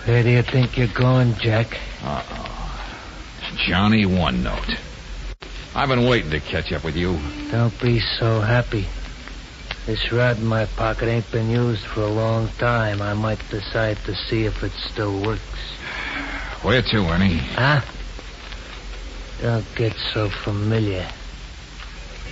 Where 0.05 0.21
do 0.21 0.29
you 0.29 0.41
think 0.41 0.77
you're 0.77 0.87
going, 0.87 1.33
Jack? 1.35 1.79
Uh-oh. 2.03 2.43
Johnny 3.55 4.05
One 4.05 4.43
Note. 4.43 4.77
I've 5.73 5.87
been 5.87 6.05
waiting 6.05 6.29
to 6.31 6.41
catch 6.41 6.73
up 6.73 6.83
with 6.83 6.97
you. 6.97 7.17
Don't 7.51 7.79
be 7.81 8.01
so 8.19 8.41
happy. 8.41 8.85
This 9.85 10.11
rod 10.11 10.39
in 10.39 10.45
my 10.45 10.65
pocket 10.65 11.07
ain't 11.07 11.29
been 11.31 11.49
used 11.49 11.85
for 11.85 12.01
a 12.01 12.11
long 12.11 12.49
time. 12.57 13.01
I 13.01 13.13
might 13.13 13.39
decide 13.49 13.97
to 14.05 14.13
see 14.13 14.45
if 14.45 14.61
it 14.61 14.73
still 14.73 15.21
works. 15.21 15.41
Where 16.63 16.81
to, 16.81 16.97
Ernie? 17.09 17.37
Huh? 17.37 17.81
Don't 19.41 19.75
get 19.75 19.93
so 20.13 20.29
familiar. 20.29 21.07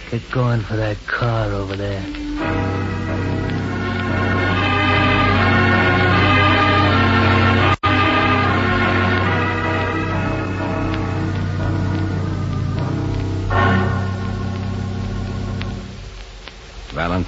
Get 0.10 0.30
going 0.30 0.62
for 0.62 0.76
that 0.76 0.98
car 1.08 1.52
over 1.52 1.76
there. 1.76 3.01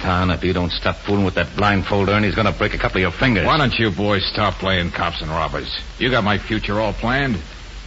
Valentine, 0.04 0.36
if 0.36 0.44
you 0.44 0.52
don't 0.52 0.70
stop 0.70 0.96
fooling 0.96 1.24
with 1.24 1.34
that 1.34 1.56
blindfold, 1.56 2.10
Ernie's 2.10 2.34
gonna 2.34 2.52
break 2.52 2.74
a 2.74 2.78
couple 2.78 2.98
of 2.98 3.02
your 3.02 3.10
fingers. 3.10 3.46
Why 3.46 3.56
don't 3.56 3.76
you 3.78 3.90
boys 3.90 4.24
stop 4.26 4.54
playing 4.54 4.90
cops 4.90 5.22
and 5.22 5.30
robbers? 5.30 5.80
You 5.98 6.10
got 6.10 6.24
my 6.24 6.36
future 6.36 6.78
all 6.78 6.92
planned. 6.92 7.36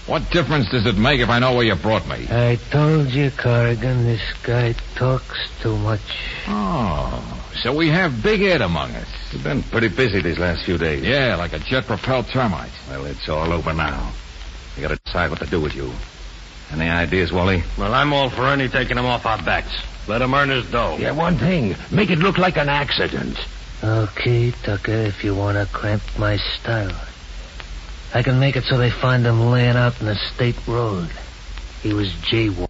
What 0.08 0.30
difference 0.32 0.70
does 0.70 0.86
it 0.88 0.98
make 0.98 1.20
if 1.20 1.30
I 1.30 1.38
know 1.40 1.54
where 1.54 1.66
you 1.66 1.76
brought 1.76 2.08
me? 2.08 2.28
I 2.30 2.58
told 2.72 3.10
you, 3.10 3.30
Corrigan, 3.30 4.06
this 4.06 4.22
guy 4.42 4.74
talks 4.96 5.38
too 5.62 5.78
much. 5.78 6.02
Oh, 6.48 7.44
so 7.62 7.76
we 7.76 7.90
have 7.90 8.24
Big 8.24 8.42
Ed 8.42 8.62
among 8.62 8.96
us. 8.96 9.08
You've 9.32 9.44
been 9.44 9.62
pretty 9.64 9.90
busy 9.90 10.22
these 10.22 10.40
last 10.40 10.64
few 10.64 10.78
days. 10.78 11.04
Yeah, 11.04 11.36
like 11.36 11.54
a 11.54 11.60
jet-propelled 11.60 12.30
termite. 12.30 12.72
Well, 12.90 13.06
it's 13.06 13.30
all 13.30 13.52
over 13.54 13.74
now. 13.74 14.12
You 14.76 14.82
gotta 14.82 15.00
decide 15.06 15.30
what 15.30 15.40
to 15.40 15.46
do 15.46 15.60
with 15.62 15.76
you. 15.76 15.92
Any 16.72 16.90
ideas, 16.90 17.32
Wally? 17.32 17.64
Well, 17.78 17.94
I'm 17.94 18.12
all 18.12 18.30
for 18.30 18.42
Ernie 18.42 18.70
taking 18.70 18.98
him 18.98 19.06
off 19.06 19.26
our 19.26 19.42
backs. 19.44 19.76
Let 20.08 20.22
him 20.22 20.34
earn 20.34 20.50
his 20.50 20.66
dough. 20.72 20.98
Yeah, 21.00 21.12
one 21.12 21.38
thing. 21.38 21.76
Make 21.92 22.10
it 22.10 22.20
look 22.20 22.38
like 22.38 22.58
an 22.58 22.70
accident. 22.70 23.38
Okay, 23.84 24.52
Tucker, 24.52 24.92
if 24.92 25.24
you 25.24 25.36
want 25.36 25.58
to 25.58 25.72
cramp 25.74 26.02
my 26.18 26.38
style. 26.38 26.96
I 28.14 28.24
can 28.24 28.40
make 28.40 28.56
it 28.56 28.64
so 28.64 28.78
they 28.78 28.90
find 28.90 29.26
him 29.26 29.52
laying 29.52 29.76
out 29.76 30.00
in 30.00 30.08
the 30.08 30.16
state 30.16 30.56
road. 30.68 31.10
He 31.84 31.94
was 31.94 32.10
jaywalking. 32.14 32.68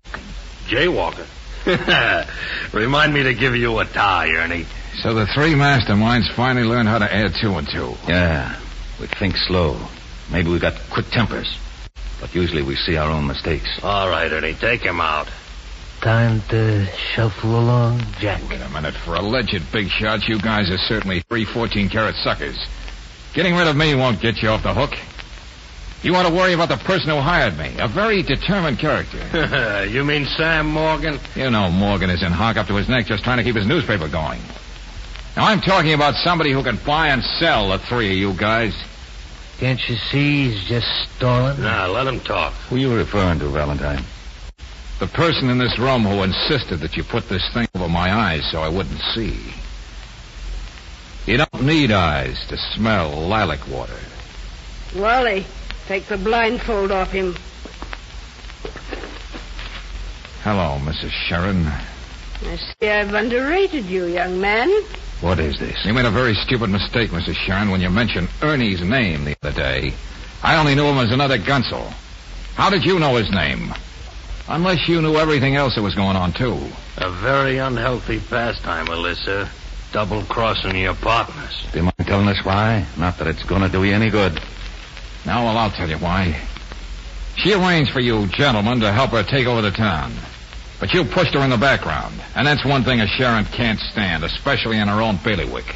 Jaywalking? 0.66 1.28
Remind 2.74 3.14
me 3.14 3.24
to 3.24 3.34
give 3.34 3.56
you 3.56 3.78
a 3.80 3.86
tie, 3.86 4.30
Ernie. 4.30 4.66
So 5.02 5.14
the 5.14 5.28
three 5.28 5.54
masterminds 5.54 6.32
finally 6.34 6.66
learned 6.66 6.90
how 6.90 6.98
to 6.98 7.14
add 7.14 7.36
two 7.36 7.54
and 7.54 7.68
two. 7.70 7.96
Yeah. 8.08 8.60
We 9.00 9.06
think 9.08 9.38
slow. 9.38 9.80
Maybe 10.32 10.50
we 10.50 10.60
got 10.60 10.74
quick 10.90 11.10
tempers. 11.12 11.58
But 12.20 12.34
usually 12.34 12.64
we 12.64 12.76
see 12.76 12.98
our 12.98 13.12
own 13.12 13.28
mistakes. 13.28 13.80
All 13.84 14.10
right, 14.10 14.32
Ernie, 14.32 14.56
take 14.56 14.82
him 14.82 15.00
out. 15.00 15.30
Time 16.08 16.42
to 16.48 16.86
shuffle 16.86 17.60
along, 17.60 18.02
Jack. 18.18 18.42
Wait 18.50 18.62
a 18.62 18.70
minute. 18.70 18.94
For 18.94 19.16
alleged 19.16 19.62
big 19.74 19.90
shots, 19.90 20.26
you 20.30 20.40
guys 20.40 20.72
are 20.72 20.78
certainly 20.78 21.20
three 21.20 21.44
14-carat 21.44 22.16
suckers. 22.24 22.58
Getting 23.34 23.56
rid 23.56 23.68
of 23.68 23.76
me 23.76 23.94
won't 23.94 24.22
get 24.22 24.42
you 24.42 24.48
off 24.48 24.64
the 24.64 24.74
hook. 24.74 24.94
You 26.04 26.14
want 26.14 26.30
to 26.30 26.34
worry 26.34 26.54
about 26.54 26.70
the 26.70 26.78
person 26.78 27.10
who 27.10 27.18
hired 27.18 27.58
me, 27.58 27.76
a 27.78 27.90
very 27.90 28.22
determined 28.22 28.80
character. 28.80 29.86
you 29.92 30.06
mean 30.06 30.24
Sam 30.24 30.68
Morgan? 30.68 31.20
You 31.36 31.50
know 31.50 31.70
Morgan 31.70 32.10
is 32.10 32.24
in 32.24 32.32
hock 32.32 32.56
up 32.56 32.68
to 32.68 32.76
his 32.76 32.88
neck 32.88 33.08
just 33.08 33.26
trying 33.26 33.40
to 33.40 33.44
keep 33.44 33.58
his 33.58 33.68
newspaper 33.68 34.08
going. 34.08 34.40
Now, 35.36 35.48
I'm 35.48 35.60
talking 35.60 35.92
about 35.92 36.16
somebody 36.24 36.54
who 36.54 36.64
can 36.64 36.78
buy 36.86 37.10
and 37.10 37.22
sell 37.22 37.68
the 37.68 37.80
three 37.80 38.12
of 38.12 38.18
you 38.18 38.34
guys. 38.40 38.74
Can't 39.58 39.82
you 39.90 39.98
see 39.98 40.52
he's 40.52 40.64
just 40.70 40.88
stalling? 41.18 41.62
Nah, 41.62 41.88
let 41.88 42.08
him 42.08 42.22
talk. 42.22 42.54
Who 42.70 42.78
are 42.78 42.80
you 42.80 42.96
referring 42.96 43.40
to, 43.40 43.50
Valentine? 43.50 44.06
The 45.00 45.08
person 45.08 45.50
in 45.50 45.60
this 45.60 45.78
room 45.78 46.04
who 46.04 46.24
insisted 46.24 46.78
that 46.78 46.98
you 46.98 47.04
put 47.04 47.30
this 47.30 47.48
thing 47.54 47.68
over 47.76 47.88
my 47.88 48.12
eyes 48.12 48.44
so 48.52 48.62
I 48.62 48.70
wouldn't 48.70 49.02
see. 49.14 49.38
You 51.28 51.38
don't 51.38 51.62
need 51.62 51.92
eyes 51.92 52.44
to 52.48 52.58
smell 52.58 53.12
lilac 53.12 53.68
water. 53.68 54.00
Wally, 54.96 55.46
take 55.88 56.06
the 56.08 56.18
blindfold 56.18 56.92
off 56.92 57.12
him. 57.12 57.36
Hello, 60.42 60.80
Mrs. 60.82 61.12
Sharon. 61.12 61.68
I 61.68 62.56
see 62.56 62.90
I've 62.90 63.14
underrated 63.14 63.86
you, 63.86 64.06
young 64.06 64.42
man. 64.42 64.70
What 65.22 65.40
is 65.40 65.60
this? 65.60 65.78
You 65.86 65.94
made 65.94 66.06
a 66.06 66.12
very 66.12 66.34
stupid 66.34 66.70
mistake, 66.72 67.12
Mrs. 67.12 67.36
Sharon, 67.36 67.70
when 67.70 67.82
you 67.82 67.90
mentioned 67.92 68.30
Ernie's 68.42 68.82
name 68.82 69.26
the 69.26 69.36
other 69.44 69.56
day. 69.56 69.94
I 70.42 70.58
only 70.58 70.74
knew 70.74 70.86
him 70.86 70.98
as 70.98 71.12
another 71.12 71.38
Gunsel. 71.38 71.92
How 72.56 72.72
did 72.72 72.84
you 72.84 72.98
know 72.98 73.16
his 73.16 73.30
name? 73.30 73.74
Unless 74.50 74.88
you 74.88 75.02
knew 75.02 75.18
everything 75.18 75.56
else 75.56 75.76
that 75.76 75.82
was 75.82 75.96
going 75.96 76.16
on, 76.16 76.32
too. 76.32 76.58
A 76.98 77.12
very 77.12 77.58
unhealthy 77.58 78.20
pastime, 78.20 78.88
Alyssa. 78.88 79.50
Double 79.92 80.22
crossing 80.24 80.76
your 80.76 80.94
partners. 80.96 81.66
Do 81.72 81.80
you 81.80 81.84
mind 81.84 81.94
telling 82.06 82.28
us 82.28 82.44
why? 82.44 82.86
Not 82.98 83.18
that 83.18 83.28
it's 83.28 83.44
gonna 83.44 83.70
do 83.70 83.84
you 83.84 83.94
any 83.94 84.10
good. 84.10 84.40
Now, 85.26 85.46
well, 85.46 85.58
I'll 85.58 85.72
tell 85.72 85.90
you 85.90 85.98
why. 85.98 86.40
She 87.38 87.54
arranged 87.54 87.92
for 87.92 88.00
you 88.00 88.28
gentlemen 88.28 88.80
to 88.82 88.92
help 88.92 89.12
her 89.12 89.24
take 89.24 89.48
over 89.48 89.62
the 89.62 89.72
town. 89.72 90.14
But 90.80 90.94
you 90.94 91.04
pushed 91.04 91.34
her 91.34 91.42
in 91.42 91.50
the 91.50 91.58
background. 91.58 92.16
And 92.36 92.46
that's 92.46 92.64
one 92.64 92.84
thing 92.84 93.02
a 93.02 93.08
Sharon 93.08 93.46
can't 93.46 93.80
stand, 93.80 94.24
especially 94.24 94.78
in 94.78 94.88
her 94.88 95.02
own 95.02 95.18
bailiwick. 95.24 95.76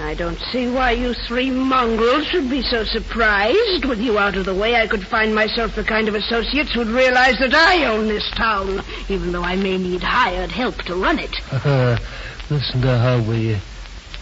I 0.00 0.14
don't 0.14 0.38
see 0.52 0.68
why 0.68 0.92
you 0.92 1.12
three 1.12 1.50
mongrels 1.50 2.26
should 2.26 2.48
be 2.48 2.62
so 2.62 2.84
surprised. 2.84 3.84
With 3.84 4.00
you 4.00 4.16
out 4.18 4.36
of 4.36 4.44
the 4.44 4.54
way, 4.54 4.76
I 4.76 4.86
could 4.86 5.04
find 5.04 5.34
myself 5.34 5.74
the 5.74 5.82
kind 5.82 6.08
of 6.08 6.14
associates 6.14 6.72
who'd 6.72 6.86
realize 6.86 7.38
that 7.40 7.52
I 7.52 7.84
own 7.86 8.06
this 8.06 8.28
town, 8.30 8.82
even 9.08 9.32
though 9.32 9.42
I 9.42 9.56
may 9.56 9.76
need 9.76 10.02
hired 10.02 10.52
help 10.52 10.76
to 10.84 10.94
run 10.94 11.18
it. 11.18 11.34
Listen 12.50 12.80
to 12.82 12.98
her, 12.98 13.24
will 13.26 13.38
you? 13.38 13.58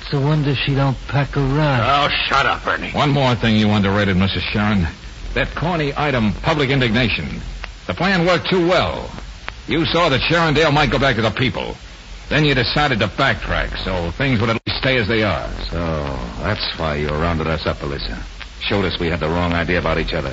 It's 0.01 0.13
a 0.13 0.21
wonder 0.21 0.55
she 0.55 0.75
don't 0.75 0.97
pack 1.09 1.37
around. 1.37 1.83
Oh, 1.85 2.09
shut 2.27 2.47
up, 2.47 2.67
Ernie. 2.67 2.93
One 2.93 3.11
more 3.11 3.35
thing 3.35 3.57
you 3.57 3.69
underrated, 3.71 4.17
Mrs. 4.17 4.41
Sharon. 4.53 4.87
That 5.35 5.55
corny 5.55 5.93
item, 5.97 6.33
public 6.33 6.71
indignation. 6.71 7.41
The 7.87 7.95
plan 7.95 8.25
worked 8.25 8.49
too 8.49 8.67
well. 8.67 9.11
You 9.69 9.85
saw 9.87 10.09
that 10.09 10.21
Sharondale 10.23 10.73
might 10.73 10.91
go 10.91 10.99
back 10.99 11.17
to 11.17 11.23
the 11.23 11.31
people. 11.31 11.77
Then 12.29 12.45
you 12.45 12.55
decided 12.55 13.01
to 13.01 13.09
backtrack, 13.09 13.77
so 13.85 14.11
things 14.13 14.41
would 14.41 14.51
at 14.51 14.61
least 14.67 14.76
stay 14.87 14.99
as 14.99 15.09
they 15.09 15.25
are. 15.25 15.51
So, 15.65 15.79
that's 16.45 16.79
why 16.79 16.95
you 16.95 17.09
rounded 17.09 17.49
us 17.49 17.67
up, 17.67 17.79
Alyssa. 17.79 18.23
Showed 18.61 18.85
us 18.85 19.01
we 19.01 19.09
had 19.09 19.19
the 19.19 19.27
wrong 19.27 19.53
idea 19.53 19.81
about 19.81 19.99
each 19.99 20.15
other. 20.15 20.31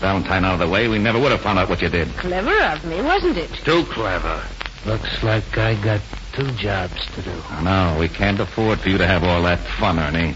Valentine 0.00 0.46
out 0.46 0.54
of 0.54 0.60
the 0.60 0.68
way, 0.68 0.88
we 0.88 0.98
never 0.98 1.20
would 1.20 1.32
have 1.32 1.42
found 1.42 1.58
out 1.58 1.68
what 1.68 1.82
you 1.82 1.90
did. 1.90 2.08
Clever 2.16 2.58
of 2.62 2.82
me, 2.86 3.02
wasn't 3.02 3.36
it? 3.36 3.52
Too 3.66 3.84
clever. 3.84 4.42
Looks 4.86 5.22
like 5.22 5.58
I 5.58 5.74
got 5.82 6.00
two 6.32 6.50
jobs 6.52 7.04
to 7.14 7.20
do. 7.20 7.42
No, 7.62 7.94
we 8.00 8.08
can't 8.08 8.40
afford 8.40 8.80
for 8.80 8.88
you 8.88 8.96
to 8.96 9.06
have 9.06 9.22
all 9.22 9.42
that 9.42 9.58
fun, 9.58 9.98
Ernie. 9.98 10.30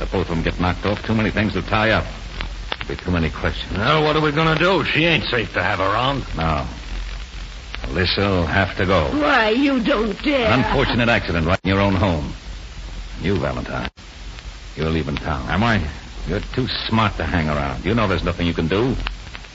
If 0.00 0.10
both 0.10 0.28
of 0.28 0.28
them 0.28 0.42
get 0.42 0.58
knocked 0.58 0.86
off, 0.86 1.06
too 1.06 1.14
many 1.14 1.30
things 1.30 1.52
to 1.52 1.62
tie 1.62 1.90
up. 1.90 2.04
Be 2.88 2.96
too 2.96 3.12
many 3.12 3.30
questions. 3.30 3.78
Well, 3.78 4.02
what 4.02 4.16
are 4.16 4.20
we 4.20 4.32
going 4.32 4.52
to 4.52 4.60
do? 4.60 4.82
She 4.86 5.04
ain't 5.04 5.24
safe 5.30 5.52
to 5.52 5.62
have 5.62 5.78
around. 5.78 6.24
No. 6.36 6.66
Alyssa'll 7.82 8.44
have 8.44 8.76
to 8.78 8.86
go. 8.86 9.04
Why, 9.20 9.50
you 9.50 9.78
don't 9.84 10.20
dare. 10.24 10.50
An 10.50 10.64
unfortunate 10.64 11.08
accident 11.08 11.46
right 11.46 11.60
in 11.62 11.70
your 11.70 11.80
own 11.80 11.94
home. 11.94 12.32
You, 13.20 13.36
Valentine. 13.36 13.90
You're 14.76 14.90
leaving 14.90 15.16
town. 15.16 15.48
Am 15.48 15.62
I? 15.62 15.82
You're 16.28 16.40
too 16.40 16.68
smart 16.68 17.16
to 17.16 17.24
hang 17.24 17.48
around. 17.48 17.84
You 17.84 17.94
know 17.94 18.06
there's 18.08 18.24
nothing 18.24 18.46
you 18.46 18.54
can 18.54 18.68
do. 18.68 18.94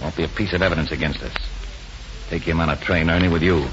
Won't 0.02 0.16
be 0.16 0.24
a 0.24 0.28
piece 0.28 0.54
of 0.54 0.62
evidence 0.62 0.92
against 0.92 1.22
us. 1.22 1.34
Take 2.30 2.44
him 2.44 2.60
on 2.60 2.70
a 2.70 2.76
train, 2.76 3.10
Ernie, 3.10 3.28
with 3.28 3.44
you. 3.44 3.68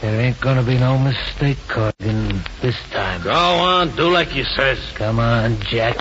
There 0.00 0.20
ain't 0.20 0.40
gonna 0.40 0.62
be 0.62 0.78
no 0.78 0.98
mistake, 0.98 1.58
Corrigan, 1.68 2.40
this 2.60 2.76
time. 2.90 3.22
Go 3.22 3.32
on, 3.32 3.94
do 3.96 4.10
like 4.10 4.34
you 4.34 4.44
says. 4.44 4.78
Come 4.94 5.18
on, 5.18 5.60
Jack. 5.60 5.96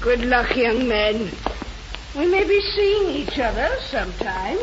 Good 0.00 0.24
luck, 0.24 0.56
young 0.56 0.88
man. 0.88 1.30
We 2.16 2.26
may 2.26 2.44
be 2.44 2.60
seeing 2.74 3.10
each 3.10 3.38
other 3.38 3.68
sometime. 3.82 4.58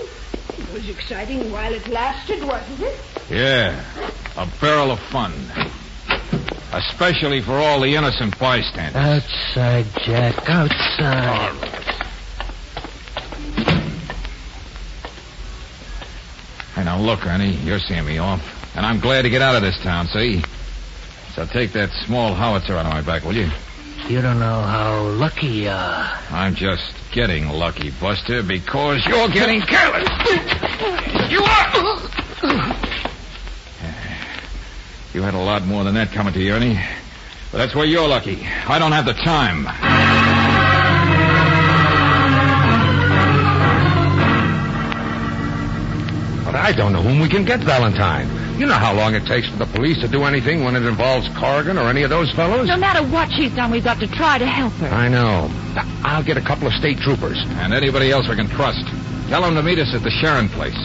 It 0.58 0.74
was 0.74 0.90
exciting 0.90 1.52
while 1.52 1.74
it 1.74 1.88
lasted, 1.88 2.44
wasn't 2.44 2.82
it? 2.82 3.00
Yeah. 3.30 3.84
A 4.38 4.48
barrel 4.60 4.92
of 4.92 5.00
fun. 5.00 5.34
Especially 6.76 7.40
for 7.40 7.54
all 7.54 7.80
the 7.80 7.96
innocent 7.96 8.38
bystanders. 8.38 8.96
Outside, 8.98 9.86
Jack, 10.04 10.50
outside. 10.50 11.56
Hey, 16.76 16.84
now 16.84 17.00
look, 17.00 17.26
Ernie, 17.26 17.54
you're 17.64 17.80
seeing 17.80 18.06
me 18.06 18.18
off. 18.18 18.76
And 18.76 18.86
I'm 18.86 19.00
glad 19.00 19.22
to 19.22 19.30
get 19.30 19.42
out 19.42 19.56
of 19.56 19.62
this 19.62 19.80
town, 19.80 20.08
see? 20.08 20.44
So 21.34 21.46
take 21.46 21.72
that 21.72 21.92
small 22.06 22.34
howitzer 22.34 22.76
out 22.76 22.86
of 22.86 22.92
my 22.92 23.02
back, 23.02 23.24
will 23.24 23.38
you? 23.38 23.50
You 24.10 24.22
don't 24.22 24.40
know 24.40 24.62
how 24.62 25.02
lucky 25.12 25.48
you 25.48 25.70
are. 25.70 26.20
I'm 26.30 26.56
just 26.56 26.94
getting 27.14 27.48
lucky, 27.48 27.92
Buster, 28.02 28.44
because 28.44 29.06
you're 29.06 29.30
getting 29.30 29.62
careless. 29.62 30.10
You 31.32 31.42
are! 31.42 32.75
You 35.16 35.22
had 35.22 35.34
a 35.34 35.40
lot 35.40 35.64
more 35.64 35.86
than 35.86 35.96
that 35.96 36.12
coming 36.12 36.34
to 36.34 36.42
you, 36.42 36.52
Ernie. 36.52 36.78
But 37.50 37.60
that's 37.60 37.74
where 37.74 37.86
you're 37.86 38.06
lucky. 38.06 38.46
I 38.68 38.78
don't 38.78 38.92
have 38.92 39.06
the 39.06 39.14
time. 39.14 39.64
But 46.44 46.56
I 46.56 46.74
don't 46.74 46.92
know 46.92 47.02
whom 47.02 47.22
we 47.22 47.30
can 47.30 47.46
get, 47.46 47.62
Valentine. 47.62 48.28
You 48.60 48.66
know 48.66 48.74
how 48.74 48.94
long 48.94 49.16
it 49.16 49.26
takes 49.26 49.48
for 49.48 49.56
the 49.56 49.68
police 49.68 50.02
to 50.02 50.10
do 50.10 50.26
anything 50.26 50.66
when 50.66 50.76
it 50.76 50.84
involves 50.84 51.30
Corrigan 51.30 51.78
or 51.78 51.88
any 51.88 52.04
of 52.04 52.10
those 52.10 52.30
fellows? 52.34 52.68
No 52.68 52.76
matter 52.76 53.02
what 53.08 53.32
she's 53.32 53.56
done, 53.56 53.72
we've 53.72 53.86
got 53.86 54.02
to 54.02 54.08
try 54.08 54.38
to 54.38 54.46
help 54.46 54.74
her. 54.74 54.88
I 54.88 55.08
know. 55.08 55.50
I'll 56.04 56.24
get 56.24 56.36
a 56.36 56.42
couple 56.42 56.68
of 56.68 56.74
state 56.74 56.98
troopers. 56.98 57.42
And 57.52 57.74
anybody 57.74 58.12
else 58.12 58.28
we 58.28 58.36
can 58.36 58.50
trust. 58.50 58.86
Tell 59.30 59.44
them 59.44 59.56
to 59.56 59.64
meet 59.64 59.80
us 59.80 59.96
at 59.96 60.04
the 60.04 60.12
Sharon 60.12 60.50
place. 60.50 60.76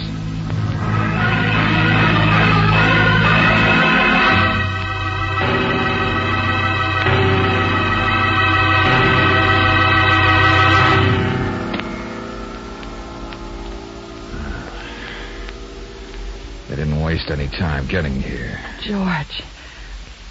Didn't 17.30 17.52
any 17.52 17.58
time 17.58 17.86
getting 17.86 18.20
here. 18.20 18.58
George, 18.80 19.42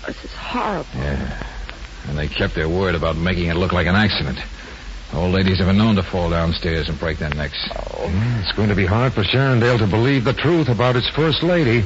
this 0.06 0.26
is 0.26 0.34
horrible. 0.34 0.90
Yeah. 0.96 1.48
And 2.08 2.18
they 2.18 2.28
kept 2.28 2.56
their 2.56 2.68
word 2.68 2.96
about 2.96 3.16
making 3.16 3.48
it 3.48 3.56
look 3.56 3.72
like 3.72 3.88
an 3.88 3.96
accident. 3.96 4.40
Old 5.14 5.34
ladies 5.34 5.58
have 5.58 5.68
been 5.68 5.78
known 5.78 5.96
to 5.96 6.04
fall 6.04 6.30
downstairs 6.30 6.90
and 6.90 7.00
break 7.00 7.18
their 7.18 7.30
necks. 7.30 7.58
Oh, 7.76 8.12
it's 8.42 8.52
going 8.56 8.70
to 8.70 8.76
be 8.76 8.86
hard 8.86 9.14
for 9.14 9.24
Sharondale 9.24 9.78
to 9.80 9.88
believe 9.88 10.24
the 10.24 10.34
truth 10.34 10.70
about 10.70 10.96
its 10.96 11.10
first 11.10 11.42
lady. 11.42 11.84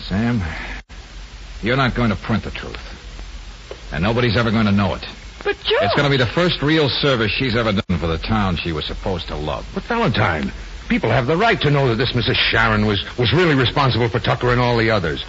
Sam, 0.00 0.42
you're 1.62 1.76
not 1.76 1.94
going 1.94 2.10
to 2.10 2.16
print 2.16 2.42
the 2.42 2.50
truth. 2.50 2.80
And 3.92 4.02
nobody's 4.02 4.36
ever 4.36 4.50
going 4.50 4.66
to 4.66 4.72
know 4.72 4.94
it. 4.94 5.06
But 5.44 5.56
George... 5.64 5.82
It's 5.82 5.94
going 5.94 6.10
to 6.10 6.10
be 6.10 6.22
the 6.22 6.26
first 6.26 6.62
real 6.62 6.88
service 6.88 7.30
she's 7.30 7.56
ever 7.56 7.72
done 7.72 7.98
for 7.98 8.06
the 8.06 8.18
town 8.18 8.56
she 8.56 8.72
was 8.72 8.86
supposed 8.86 9.28
to 9.28 9.36
love. 9.36 9.68
But 9.72 9.84
Valentine, 9.84 10.52
people 10.92 11.08
have 11.08 11.26
the 11.26 11.38
right 11.38 11.58
to 11.58 11.70
know 11.70 11.88
that 11.88 11.94
this 11.94 12.12
Mrs. 12.12 12.34
Sharon 12.34 12.84
was, 12.84 13.02
was 13.16 13.32
really 13.32 13.54
responsible 13.54 14.10
for 14.10 14.18
Tucker 14.18 14.50
and 14.50 14.60
all 14.60 14.76
the 14.76 14.90
others. 14.90 15.24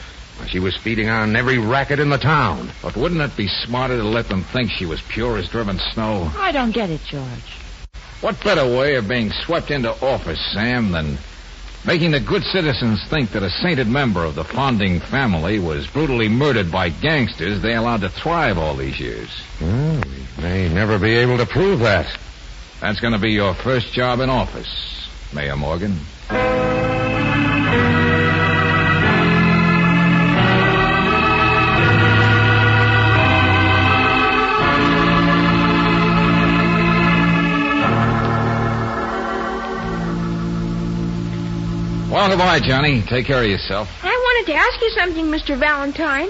She 0.50 0.60
was 0.60 0.76
feeding 0.76 1.08
on 1.08 1.38
every 1.38 1.58
racket 1.58 2.02
in 2.02 2.10
the 2.10 2.18
town. 2.18 2.70
But 2.82 2.98
wouldn't 2.98 3.22
it 3.22 3.38
be 3.38 3.48
smarter 3.48 3.96
to 3.96 4.04
let 4.04 4.28
them 4.28 4.44
think 4.44 4.72
she 4.72 4.86
was 4.86 5.02
pure 5.04 5.38
as 5.38 5.48
driven 5.48 5.80
snow? 5.94 6.30
I 6.38 6.52
don't 6.52 6.72
get 6.72 6.90
it, 6.90 7.00
George. 7.06 7.56
What 8.20 8.44
better 8.44 8.66
way 8.66 8.96
of 8.96 9.08
being 9.08 9.32
swept 9.32 9.72
into 9.72 9.92
office, 10.06 10.46
Sam, 10.52 10.92
than 10.92 11.18
making 11.86 12.12
the 12.12 12.20
good 12.20 12.44
citizens 12.44 13.02
think 13.08 13.32
that 13.32 13.42
a 13.42 13.50
sainted 13.50 13.88
member 13.88 14.26
of 14.26 14.36
the 14.36 14.44
Fonding 14.44 15.00
family 15.00 15.60
was 15.60 15.88
brutally 15.88 16.28
murdered 16.28 16.74
by 16.74 16.90
gangsters 16.90 17.62
they 17.62 17.76
allowed 17.76 18.02
to 18.02 18.10
thrive 18.10 18.58
all 18.58 18.76
these 18.76 19.00
years? 19.00 19.30
Well, 19.62 20.02
we 20.38 20.44
may 20.44 20.68
never 20.68 21.00
be 21.00 21.16
able 21.16 21.38
to 21.38 21.46
prove 21.46 21.80
that. 21.80 22.20
That's 22.82 23.00
going 23.00 23.14
to 23.14 23.20
be 23.20 23.32
your 23.32 23.54
first 23.54 23.94
job 23.94 24.20
in 24.20 24.30
office, 24.30 25.03
Mayor 25.34 25.56
Morgan. 25.56 25.98
Well, 42.14 42.30
goodbye, 42.30 42.60
Johnny. 42.60 43.02
Take 43.02 43.26
care 43.26 43.42
of 43.42 43.50
yourself. 43.50 43.90
I 44.04 44.10
wanted 44.10 44.52
to 44.52 44.56
ask 44.56 44.80
you 44.82 44.90
something, 44.92 45.26
Mr. 45.26 45.58
Valentine. 45.58 46.30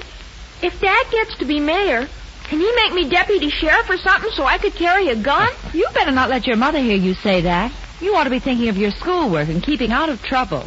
If 0.62 0.80
Dad 0.80 1.06
gets 1.12 1.38
to 1.40 1.46
be 1.46 1.60
mayor, 1.60 2.08
can 2.46 2.60
he 2.60 2.72
make 2.76 2.94
me 2.94 3.10
deputy 3.10 3.50
sheriff 3.50 3.90
or 3.90 3.98
something 3.98 4.32
so 4.32 4.46
I 4.46 4.60
could 4.60 4.76
carry 4.76 5.10
a 5.10 5.16
gun? 5.16 5.50
You 5.74 5.86
better 5.94 6.12
not 6.12 6.30
let 6.30 6.48
your 6.48 6.56
mother 6.56 6.80
hear 6.80 6.96
you 6.96 7.16
say 7.16 7.42
that. 7.42 7.74
You 8.04 8.16
ought 8.16 8.26
to 8.26 8.30
be 8.30 8.40
thinking 8.40 8.70
of 8.70 8.78
your 8.78 8.92
schoolwork 8.92 9.48
and 9.50 9.64
keeping 9.64 9.92
out 9.92 10.10
of 10.10 10.22
trouble. 10.22 10.64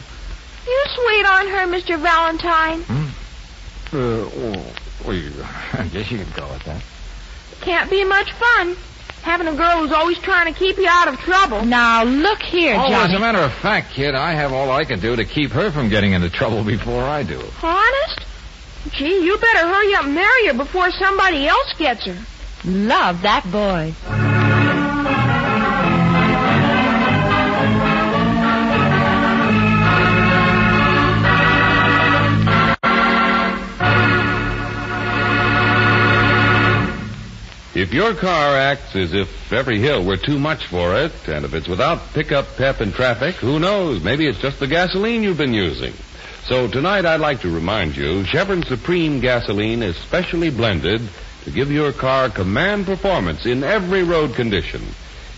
You 0.66 0.84
sweet 0.94 1.26
on 1.26 1.46
her, 1.48 1.66
Mr. 1.66 1.98
Valentine. 1.98 2.82
Hmm? 2.82 3.06
Uh, 3.92 3.98
oh, 3.98 4.74
well, 5.04 5.14
you- 5.16 5.32
I 5.74 5.84
guess 5.92 6.10
you 6.10 6.18
can 6.18 6.30
go 6.34 6.48
with 6.48 6.64
that. 6.64 6.82
Can't 7.60 7.90
be 7.90 8.04
much 8.04 8.32
fun. 8.32 8.76
Having 9.22 9.48
a 9.48 9.54
girl 9.54 9.78
who's 9.78 9.92
always 9.92 10.18
trying 10.18 10.52
to 10.52 10.58
keep 10.58 10.76
you 10.76 10.86
out 10.88 11.08
of 11.08 11.18
trouble. 11.18 11.64
Now, 11.64 12.04
look 12.04 12.40
here, 12.42 12.76
Oh, 12.78 12.92
as 12.92 13.12
a 13.12 13.18
matter 13.18 13.38
of 13.40 13.52
fact, 13.54 13.90
kid, 13.92 14.14
I 14.14 14.32
have 14.32 14.52
all 14.52 14.70
I 14.70 14.84
can 14.84 15.00
do 15.00 15.16
to 15.16 15.24
keep 15.24 15.50
her 15.50 15.70
from 15.72 15.88
getting 15.88 16.12
into 16.12 16.30
trouble 16.30 16.62
before 16.62 17.02
I 17.02 17.22
do. 17.24 17.40
Honest? 17.62 18.20
Gee, 18.92 19.24
you 19.24 19.36
better 19.38 19.66
hurry 19.66 19.94
up 19.96 20.04
and 20.04 20.14
marry 20.14 20.46
her 20.46 20.54
before 20.54 20.90
somebody 20.92 21.48
else 21.48 21.72
gets 21.76 22.04
her. 22.06 22.16
Love 22.64 23.22
that 23.22 23.44
boy. 23.50 23.94
If 37.76 37.92
your 37.92 38.14
car 38.14 38.56
acts 38.56 38.96
as 38.96 39.12
if 39.12 39.52
every 39.52 39.78
hill 39.78 40.02
were 40.02 40.16
too 40.16 40.38
much 40.38 40.66
for 40.66 40.96
it, 40.96 41.12
and 41.28 41.44
if 41.44 41.52
it's 41.52 41.68
without 41.68 42.14
pickup 42.14 42.56
pep 42.56 42.80
in 42.80 42.90
traffic, 42.90 43.34
who 43.34 43.58
knows? 43.58 44.02
Maybe 44.02 44.26
it's 44.26 44.38
just 44.38 44.58
the 44.60 44.66
gasoline 44.66 45.22
you've 45.22 45.36
been 45.36 45.52
using. 45.52 45.92
So 46.46 46.68
tonight 46.68 47.04
I'd 47.04 47.20
like 47.20 47.42
to 47.42 47.54
remind 47.54 47.94
you, 47.94 48.24
Chevron 48.24 48.62
Supreme 48.62 49.20
gasoline 49.20 49.82
is 49.82 49.94
specially 49.98 50.48
blended 50.48 51.02
to 51.44 51.50
give 51.50 51.70
your 51.70 51.92
car 51.92 52.30
command 52.30 52.86
performance 52.86 53.44
in 53.44 53.62
every 53.62 54.04
road 54.04 54.34
condition. 54.34 54.80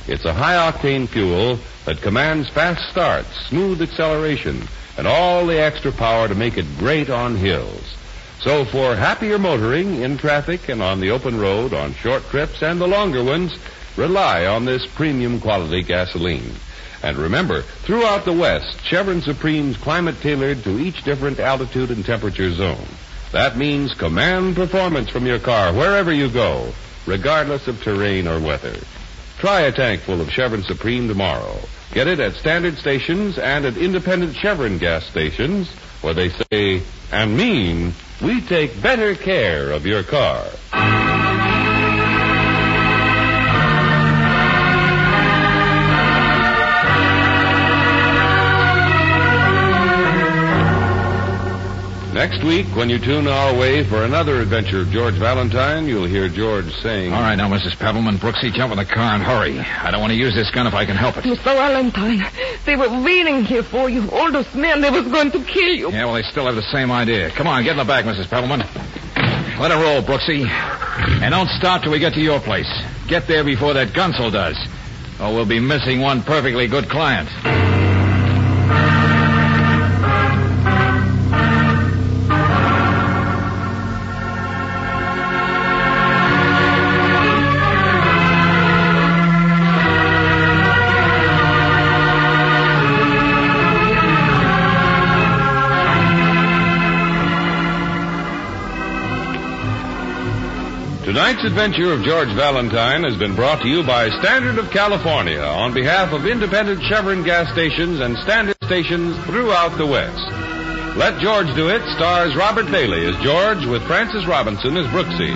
It's 0.06 0.24
a 0.24 0.32
high-octane 0.32 1.08
fuel 1.08 1.58
that 1.86 2.02
commands 2.02 2.48
fast 2.50 2.88
starts, 2.88 3.48
smooth 3.48 3.82
acceleration, 3.82 4.68
and 4.96 5.08
all 5.08 5.44
the 5.44 5.60
extra 5.60 5.90
power 5.90 6.28
to 6.28 6.36
make 6.36 6.56
it 6.56 6.78
great 6.78 7.10
on 7.10 7.34
hills. 7.34 7.96
So 8.40 8.64
for 8.64 8.94
happier 8.94 9.36
motoring 9.38 10.02
in 10.02 10.16
traffic 10.16 10.68
and 10.68 10.80
on 10.80 11.00
the 11.00 11.10
open 11.10 11.40
road, 11.40 11.74
on 11.74 11.94
short 11.94 12.22
trips 12.30 12.62
and 12.62 12.80
the 12.80 12.86
longer 12.86 13.24
ones, 13.24 13.56
rely 13.96 14.46
on 14.46 14.64
this 14.64 14.86
premium 14.86 15.40
quality 15.40 15.82
gasoline. 15.82 16.54
And 17.02 17.16
remember, 17.16 17.62
throughout 17.62 18.24
the 18.24 18.32
West, 18.32 18.84
Chevron 18.84 19.22
Supreme's 19.22 19.76
climate 19.76 20.20
tailored 20.20 20.62
to 20.64 20.78
each 20.78 21.02
different 21.02 21.40
altitude 21.40 21.90
and 21.90 22.04
temperature 22.04 22.52
zone. 22.52 22.86
That 23.32 23.56
means 23.56 23.92
command 23.94 24.54
performance 24.54 25.10
from 25.10 25.26
your 25.26 25.40
car 25.40 25.72
wherever 25.72 26.12
you 26.12 26.30
go, 26.30 26.72
regardless 27.06 27.66
of 27.66 27.82
terrain 27.82 28.28
or 28.28 28.38
weather. 28.38 28.76
Try 29.38 29.62
a 29.62 29.72
tank 29.72 30.02
full 30.02 30.20
of 30.20 30.30
Chevron 30.30 30.62
Supreme 30.62 31.08
tomorrow. 31.08 31.58
Get 31.92 32.06
it 32.06 32.20
at 32.20 32.34
standard 32.34 32.78
stations 32.78 33.36
and 33.36 33.64
at 33.64 33.76
independent 33.76 34.36
Chevron 34.36 34.78
gas 34.78 35.04
stations 35.06 35.68
where 36.00 36.14
they 36.14 36.28
say 36.30 36.82
and 37.12 37.36
mean 37.36 37.92
we 38.22 38.40
take 38.40 38.80
better 38.82 39.14
care 39.14 39.70
of 39.70 39.86
your 39.86 40.02
car. 40.02 40.44
Next 52.18 52.42
week, 52.42 52.66
when 52.74 52.90
you 52.90 52.98
tune 52.98 53.28
our 53.28 53.54
way 53.54 53.84
for 53.84 54.02
another 54.02 54.40
adventure 54.40 54.80
of 54.80 54.90
George 54.90 55.14
Valentine, 55.14 55.86
you'll 55.86 56.04
hear 56.04 56.28
George 56.28 56.68
saying. 56.82 57.12
All 57.12 57.20
right, 57.20 57.36
now, 57.36 57.48
Mrs. 57.48 57.78
Pebbleman, 57.78 58.16
Brooksy, 58.16 58.52
jump 58.52 58.72
in 58.72 58.78
the 58.78 58.84
car 58.84 59.14
and 59.14 59.22
hurry. 59.22 59.60
I 59.60 59.92
don't 59.92 60.00
want 60.00 60.10
to 60.10 60.18
use 60.18 60.34
this 60.34 60.50
gun 60.50 60.66
if 60.66 60.74
I 60.74 60.84
can 60.84 60.96
help 60.96 61.16
it. 61.16 61.22
Mr. 61.22 61.44
Valentine, 61.44 62.26
they 62.66 62.74
were 62.74 62.88
waiting 63.04 63.44
here 63.44 63.62
for 63.62 63.88
you. 63.88 64.10
All 64.10 64.32
those 64.32 64.52
men, 64.52 64.80
they 64.80 64.90
was 64.90 65.06
going 65.06 65.30
to 65.30 65.44
kill 65.44 65.72
you. 65.72 65.92
Yeah, 65.92 66.06
well, 66.06 66.14
they 66.14 66.24
still 66.24 66.46
have 66.46 66.56
the 66.56 66.72
same 66.72 66.90
idea. 66.90 67.30
Come 67.30 67.46
on, 67.46 67.62
get 67.62 67.70
in 67.70 67.78
the 67.78 67.84
back, 67.84 68.04
Mrs. 68.04 68.28
Pebbleman. 68.28 68.66
Let 69.60 69.70
it 69.70 69.76
roll, 69.76 70.02
Brooksy. 70.02 70.44
And 71.22 71.30
don't 71.30 71.50
stop 71.50 71.84
till 71.84 71.92
we 71.92 72.00
get 72.00 72.14
to 72.14 72.20
your 72.20 72.40
place. 72.40 72.66
Get 73.06 73.28
there 73.28 73.44
before 73.44 73.74
that 73.74 73.90
gunsel 73.90 74.32
does. 74.32 74.56
Or 75.20 75.32
we'll 75.32 75.46
be 75.46 75.60
missing 75.60 76.00
one 76.00 76.24
perfectly 76.24 76.66
good 76.66 76.88
client. 76.88 77.28
Adventure 101.58 101.92
of 101.92 102.04
George 102.04 102.32
Valentine 102.34 103.02
has 103.02 103.16
been 103.16 103.34
brought 103.34 103.60
to 103.62 103.68
you 103.68 103.82
by 103.82 104.08
Standard 104.20 104.58
of 104.58 104.70
California 104.70 105.40
on 105.40 105.74
behalf 105.74 106.12
of 106.12 106.24
independent 106.24 106.80
Chevron 106.84 107.24
gas 107.24 107.50
stations 107.50 107.98
and 107.98 108.16
standard 108.18 108.56
stations 108.62 109.16
throughout 109.24 109.76
the 109.76 109.84
West. 109.84 110.22
Let 110.96 111.20
George 111.20 111.52
Do 111.56 111.68
It 111.68 111.82
stars 111.96 112.36
Robert 112.36 112.70
Bailey 112.70 113.06
as 113.06 113.20
George 113.24 113.66
with 113.66 113.82
Frances 113.88 114.24
Robinson 114.24 114.76
as 114.76 114.86
Brooksy. 114.94 115.34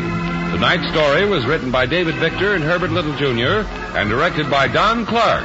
Tonight's 0.53 0.89
story 0.93 1.29
was 1.29 1.45
written 1.45 1.73
by 1.73 1.87
David 1.87 2.15
Victor 2.15 2.55
and 2.55 2.63
Herbert 2.63 2.93
Little 2.93 3.17
Jr. 3.17 3.67
and 3.99 4.09
directed 4.09 4.49
by 4.49 4.69
Don 4.69 5.05
Clark. 5.05 5.43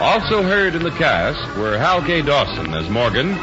Also 0.00 0.42
heard 0.42 0.74
in 0.74 0.82
the 0.82 0.90
cast 0.90 1.56
were 1.56 1.78
Hal 1.78 2.02
K. 2.02 2.22
Dawson 2.22 2.74
as 2.74 2.90
Morgan, 2.90 3.36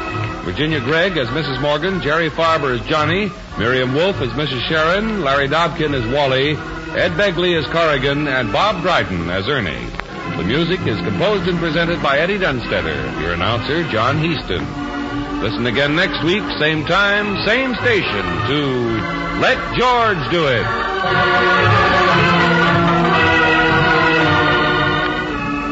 Virginia 0.46 0.78
Gregg 0.78 1.16
as 1.16 1.26
Mrs. 1.30 1.60
Morgan, 1.60 2.00
Jerry 2.00 2.30
Farber 2.30 2.78
as 2.78 2.86
Johnny, 2.86 3.32
Miriam 3.58 3.92
Wolfe 3.92 4.20
as 4.20 4.30
Mrs. 4.30 4.60
Sharon, 4.68 5.24
Larry 5.24 5.48
Dobkin 5.48 5.92
as 5.92 6.06
Wally, 6.14 6.50
Ed 6.96 7.10
Begley 7.18 7.58
as 7.58 7.66
Corrigan, 7.72 8.28
and 8.28 8.52
Bob 8.52 8.80
Dryden 8.80 9.28
as 9.28 9.48
Ernie. 9.48 9.90
The 10.36 10.44
music 10.44 10.78
is 10.86 11.00
composed 11.00 11.48
and 11.48 11.58
presented 11.58 12.00
by 12.00 12.20
Eddie 12.20 12.38
Dunstedter, 12.38 13.20
your 13.20 13.32
announcer, 13.32 13.82
John 13.90 14.18
Heistand. 14.18 15.42
Listen 15.42 15.66
again 15.66 15.96
next 15.96 16.22
week, 16.22 16.44
same 16.60 16.84
time, 16.84 17.44
same 17.44 17.74
station, 17.74 18.24
to 18.46 18.86
Let 19.42 19.58
George 19.76 20.30
Do 20.30 20.46
It. 20.46 20.66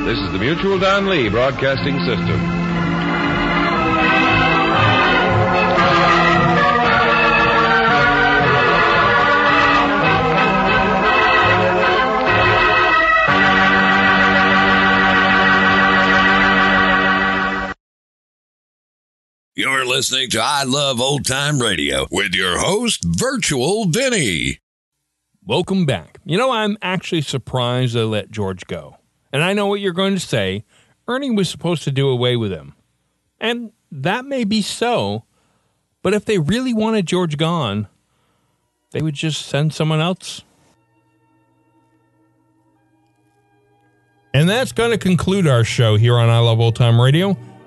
This 0.05 0.19
is 0.19 0.33
the 0.33 0.39
Mutual 0.41 0.81
Don 0.81 1.09
Lee 1.09 1.29
Broadcasting 1.29 1.97
System. 2.05 2.54
You're 19.57 19.87
listening 19.87 20.31
to 20.31 20.41
I 20.43 20.65
Love 20.65 21.01
Old 21.01 21.25
Time 21.25 21.63
Radio 21.63 22.09
with 22.11 22.35
your 22.35 22.59
host, 22.59 23.05
Virtual 23.07 23.85
Vinny. 23.85 24.59
Welcome 25.47 25.87
back. 25.87 26.19
You 26.25 26.37
know, 26.37 26.51
I'm 26.51 26.77
actually 26.83 27.21
surprised 27.21 27.95
they 27.95 28.03
let 28.03 28.33
George 28.33 28.67
go. 28.67 28.97
And 29.33 29.45
I 29.45 29.53
know 29.53 29.69
what 29.69 29.79
you're 29.79 29.93
going 29.93 30.15
to 30.15 30.21
say. 30.21 30.65
Ernie 31.07 31.31
was 31.31 31.49
supposed 31.49 31.85
to 31.85 31.93
do 31.93 32.09
away 32.09 32.35
with 32.35 32.51
him. 32.51 32.75
And 33.39 33.71
that 33.93 34.25
may 34.25 34.43
be 34.43 34.61
so. 34.61 35.23
But 36.03 36.15
if 36.15 36.25
they 36.25 36.41
really 36.41 36.75
wanted 36.75 37.07
George 37.07 37.37
gone, 37.37 37.87
they 38.91 39.03
would 39.03 39.15
just 39.15 39.47
send 39.47 39.73
someone 39.73 40.01
else. 40.01 40.43
And 44.35 44.49
that's 44.49 44.73
going 44.73 44.91
to 44.91 44.99
conclude 44.99 45.47
our 45.47 45.63
show 45.63 45.97
here 45.97 46.17
on 46.17 46.29
I 46.29 46.41
Love 46.41 46.59
Old 46.59 46.75
Time 46.75 47.01
Radio. 47.01 47.39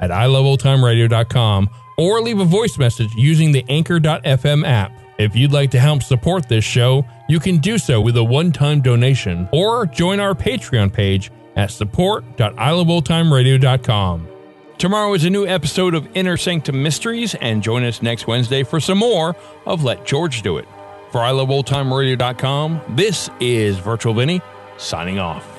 at 0.00 0.10
iloveoldtimeradio.com 0.10 1.70
or 1.96 2.20
leave 2.20 2.40
a 2.40 2.44
voice 2.44 2.76
message 2.78 3.14
using 3.14 3.52
the 3.52 3.64
Anchor.fm 3.68 4.66
app. 4.66 4.90
If 5.18 5.36
you'd 5.36 5.52
like 5.52 5.70
to 5.70 5.78
help 5.78 6.02
support 6.02 6.48
this 6.48 6.64
show, 6.64 7.06
you 7.28 7.38
can 7.38 7.58
do 7.58 7.78
so 7.78 8.00
with 8.00 8.16
a 8.16 8.24
one 8.24 8.50
time 8.52 8.80
donation 8.80 9.48
or 9.52 9.86
join 9.86 10.18
our 10.18 10.34
Patreon 10.34 10.92
page 10.92 11.30
at 11.56 11.70
support.iloveoldtimeradio.com. 11.70 14.28
Tomorrow 14.76 15.14
is 15.14 15.24
a 15.24 15.30
new 15.30 15.46
episode 15.46 15.94
of 15.94 16.08
Inner 16.14 16.36
Sanctum 16.36 16.82
Mysteries, 16.82 17.36
and 17.36 17.62
join 17.62 17.84
us 17.84 18.02
next 18.02 18.26
Wednesday 18.26 18.64
for 18.64 18.80
some 18.80 18.98
more 18.98 19.36
of 19.66 19.84
Let 19.84 20.04
George 20.04 20.42
Do 20.42 20.58
It. 20.58 20.66
For 21.12 21.20
iloveoldtimeradio.com, 21.20 22.80
this 22.90 23.30
is 23.38 23.78
Virtual 23.78 24.14
Vinny 24.14 24.42
signing 24.76 25.20
off. 25.20 25.53